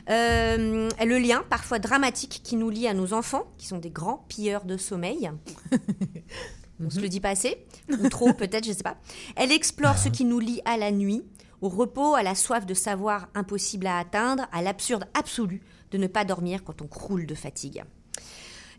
[0.10, 4.26] Euh, le lien, parfois dramatique, qui nous lie à nos enfants, qui sont des grands
[4.30, 5.30] pilleurs de sommeil.
[6.84, 8.98] On se le dit pas assez, ou trop peut-être, je sais pas.
[9.36, 11.24] Elle explore ce qui nous lie à la nuit,
[11.60, 15.62] au repos, à la soif de savoir impossible à atteindre, à l'absurde absolu
[15.92, 17.84] de ne pas dormir quand on croule de fatigue.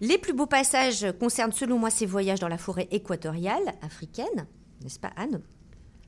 [0.02, 4.48] Les plus beaux passages concernent selon moi ses voyages dans la forêt équatoriale africaine,
[4.82, 5.40] n'est-ce pas Anne?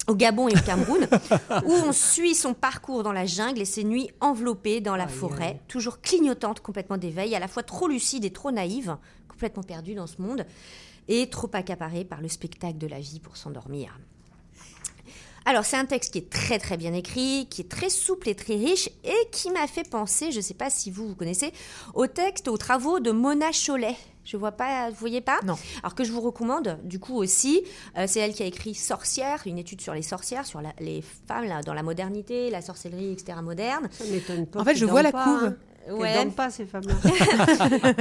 [0.09, 1.07] Au Gabon et au Cameroun,
[1.64, 5.61] où on suit son parcours dans la jungle et ses nuits enveloppées dans la forêt,
[5.68, 8.97] toujours clignotantes complètement d'éveil, à la fois trop lucide et trop naïve,
[9.28, 10.45] complètement perdue dans ce monde,
[11.07, 14.01] et trop accaparée par le spectacle de la vie pour s'endormir.
[15.47, 18.34] Alors, c'est un texte qui est très très bien écrit, qui est très souple et
[18.34, 21.53] très riche, et qui m'a fait penser, je ne sais pas si vous vous connaissez,
[21.95, 23.97] au texte, aux travaux de Mona Chollet.
[24.24, 25.38] Je vois pas, vous voyez pas?
[25.45, 25.57] Non.
[25.82, 27.61] Alors que je vous recommande, du coup aussi,
[27.99, 31.03] euh, c'est elle qui a écrit Sorcière, une étude sur les sorcières, sur la- les
[31.28, 33.36] femmes là, dans la modernité, la sorcellerie, etc.
[33.42, 33.88] moderne.
[33.92, 34.61] Ça m'étonne pas.
[34.61, 35.45] En fait, je vois la pas, couve.
[35.45, 35.57] hein.
[35.91, 36.14] Ouais.
[36.14, 36.95] dorment pas, ces femmes-là.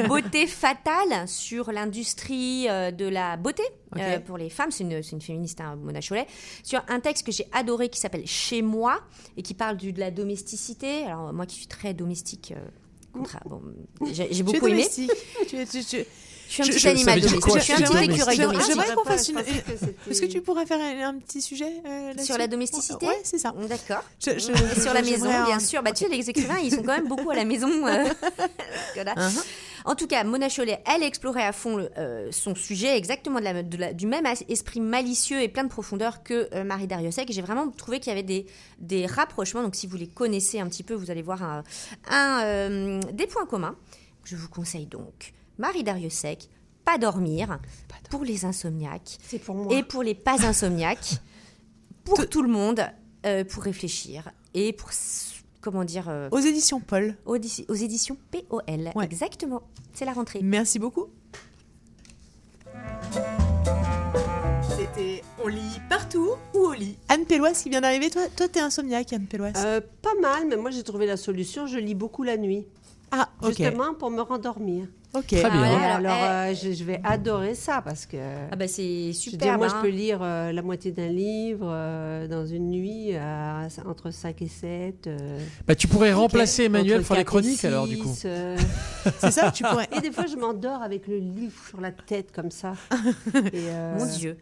[0.07, 3.63] beauté fatale sur l'industrie euh, de la beauté
[3.97, 4.71] euh, pour les femmes.
[4.71, 6.27] C'est une, c'est une féministe, hein, Mona Chollet.
[6.63, 9.01] Sur un texte que j'ai adoré qui s'appelle Chez moi
[9.37, 11.05] et qui parle du, de la domesticité.
[11.05, 12.61] Alors, moi qui suis très domestique, euh,
[13.19, 13.61] contra- bon,
[14.11, 14.77] j'ai j'ai Tu es beaucoup aimé.
[14.77, 15.11] domestique.
[15.47, 16.05] Tu es- tu- tu-
[16.57, 17.53] Je suis un petit animal domestique.
[17.55, 18.75] Je suis un petit écureuil J'aimerais domestique.
[18.75, 19.39] j'aimerais qu'on fasse une.
[20.09, 23.07] Est-ce que tu pourrais faire un, un petit sujet euh, Sur la domesticité?
[23.07, 23.53] Ouais, c'est ça.
[23.67, 24.03] D'accord.
[24.19, 25.81] Je- je- Et sur la maison, bien sûr.
[25.83, 27.69] Bah, tu sais, les écrivains, ils sont quand même beaucoup à la maison.
[27.87, 28.03] euh,
[28.95, 29.13] voilà.
[29.15, 29.43] Uh-huh.
[29.85, 33.43] En tout cas, Mona Chollet, elle explorait à fond le- euh, son sujet, exactement de
[33.43, 37.29] la- de la- du même esprit malicieux et plein de profondeur que euh, Marie Dariussec.
[37.31, 38.45] J'ai vraiment trouvé qu'il y avait des,
[38.79, 39.61] des rapprochements.
[39.63, 41.63] Donc, si vous les connaissez un petit peu, vous allez voir un,
[42.09, 43.75] un, euh, des points communs.
[44.23, 45.33] Je vous conseille donc
[45.63, 46.49] Marie Dariussec,
[46.83, 47.57] Pas dormir,
[48.09, 49.73] pour les insomniaques C'est pour moi.
[49.73, 51.21] et pour les pas insomniaques,
[52.03, 52.81] pour tout le monde,
[53.25, 54.89] euh, pour réfléchir et pour,
[55.61, 57.15] comment dire, euh, Aux éditions Paul.
[57.25, 58.91] aux, aux éditions POL.
[58.93, 59.05] Ouais.
[59.05, 59.61] Exactement,
[59.93, 60.41] c'est la rentrée.
[60.43, 61.05] Merci beaucoup.
[64.69, 68.09] C'était On lit partout ou au lit Anne Péloise qui vient d'arriver.
[68.09, 69.53] Toi, toi t'es insomniaque, Anne Péloise.
[69.55, 71.67] Euh, pas mal, mais moi j'ai trouvé la solution.
[71.67, 72.67] Je lis beaucoup la nuit.
[73.11, 73.55] ah, ok.
[73.55, 74.87] Justement pour me rendormir.
[75.15, 75.27] Ok.
[75.27, 75.51] Très bien.
[75.53, 78.17] Ah ouais, Alors, alors, euh, je, je vais adorer ça parce que.
[78.51, 79.37] Ah bah c'est je veux super.
[79.49, 83.11] dire, moi, je peux lire euh, la moitié d'un livre euh, dans une nuit
[83.85, 85.07] entre 5 et 7.
[85.07, 88.13] euh, Bah, tu pourrais remplacer Emmanuel pour les chroniques alors du coup.
[88.25, 88.57] euh,
[89.19, 89.87] C'est ça, tu pourrais.
[89.95, 92.73] Et des fois, je m'endors avec le livre sur la tête comme ça.
[93.35, 94.37] Et, euh, Mon Dieu.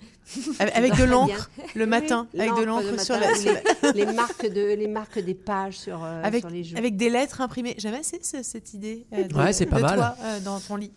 [0.60, 2.28] Avec, de l'encre le matin.
[2.34, 3.32] Oui, avec de le l'encre sur la.
[3.94, 6.78] les, les marques de, les marques des pages sur, euh, Avec, sur les joues.
[6.78, 7.76] avec des lettres imprimées.
[8.24, 9.06] Ce- cette idée.
[9.14, 9.96] euh, de- Ouais, c'est pas de mal.
[9.98, 10.92] toi, euh, dans, lit.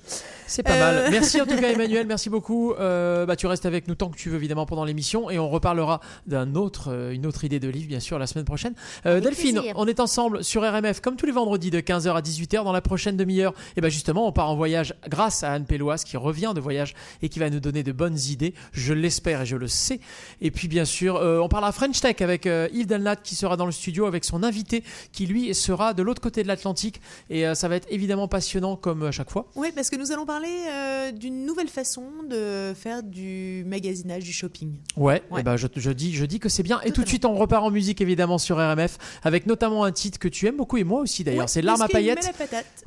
[0.46, 1.10] C'est pas Euh, mal.
[1.10, 2.72] Merci en tout cas Emmanuel, merci beaucoup.
[2.74, 5.48] Euh, bah, tu restes avec nous tant que tu veux évidemment pendant l'émission et on
[5.48, 8.74] reparlera d'un autre, euh, une autre idée de livre bien sûr la semaine prochaine.
[9.06, 9.72] Euh, Delphine, plaisir.
[9.76, 12.80] on est ensemble sur RMF comme tous les vendredis de 15h à 18h dans la
[12.82, 13.54] prochaine demi-heure.
[13.76, 16.94] Et ben justement on part en voyage grâce à Anne Péloise qui revient de voyage
[17.22, 18.54] et qui va nous donner de bonnes idées.
[18.72, 20.00] Je l'espère et je le sais.
[20.40, 23.56] Et puis bien sûr euh, on parlera French Tech avec euh, Yves Delnat qui sera
[23.56, 27.00] dans le studio avec son invité qui lui sera de l'autre côté de l'Atlantique
[27.30, 29.46] et euh, ça va être évidemment passionnant comme à chaque fois.
[29.56, 34.32] Oui, parce que nous allons parler euh, d'une nouvelle façon de faire du magasinage, du
[34.32, 34.72] shopping.
[34.96, 35.40] Ouais, Ouais.
[35.40, 36.80] eh ben je, je dis, je dis que c'est bien.
[36.80, 40.18] Et tout de suite, on repart en musique évidemment sur RMF avec notamment un titre
[40.18, 41.42] que tu aimes beaucoup et moi aussi d'ailleurs.
[41.42, 42.28] Ouais, c'est L'arme à paillettes.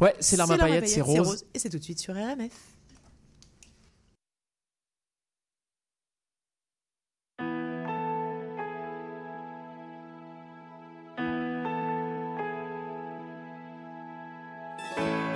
[0.01, 1.45] Ouais, c'est L'arme à paillettes, c'est rose.
[1.53, 2.51] Et c'est tout de suite sur RMF.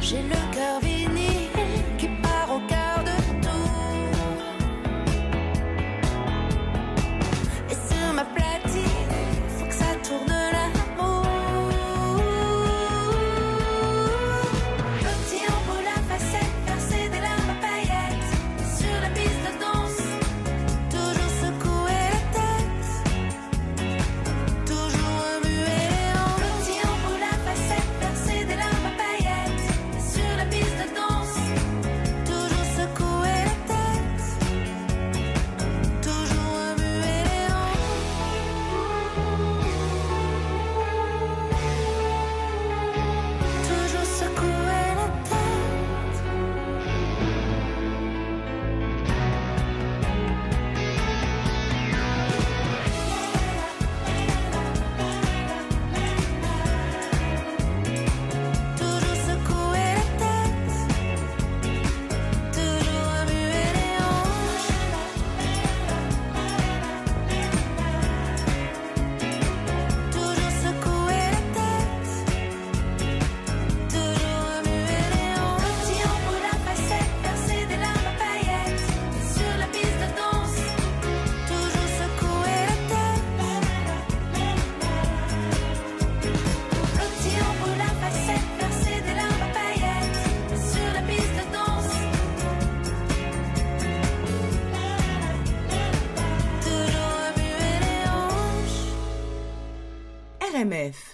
[0.00, 1.23] J'ai le cœur vinyle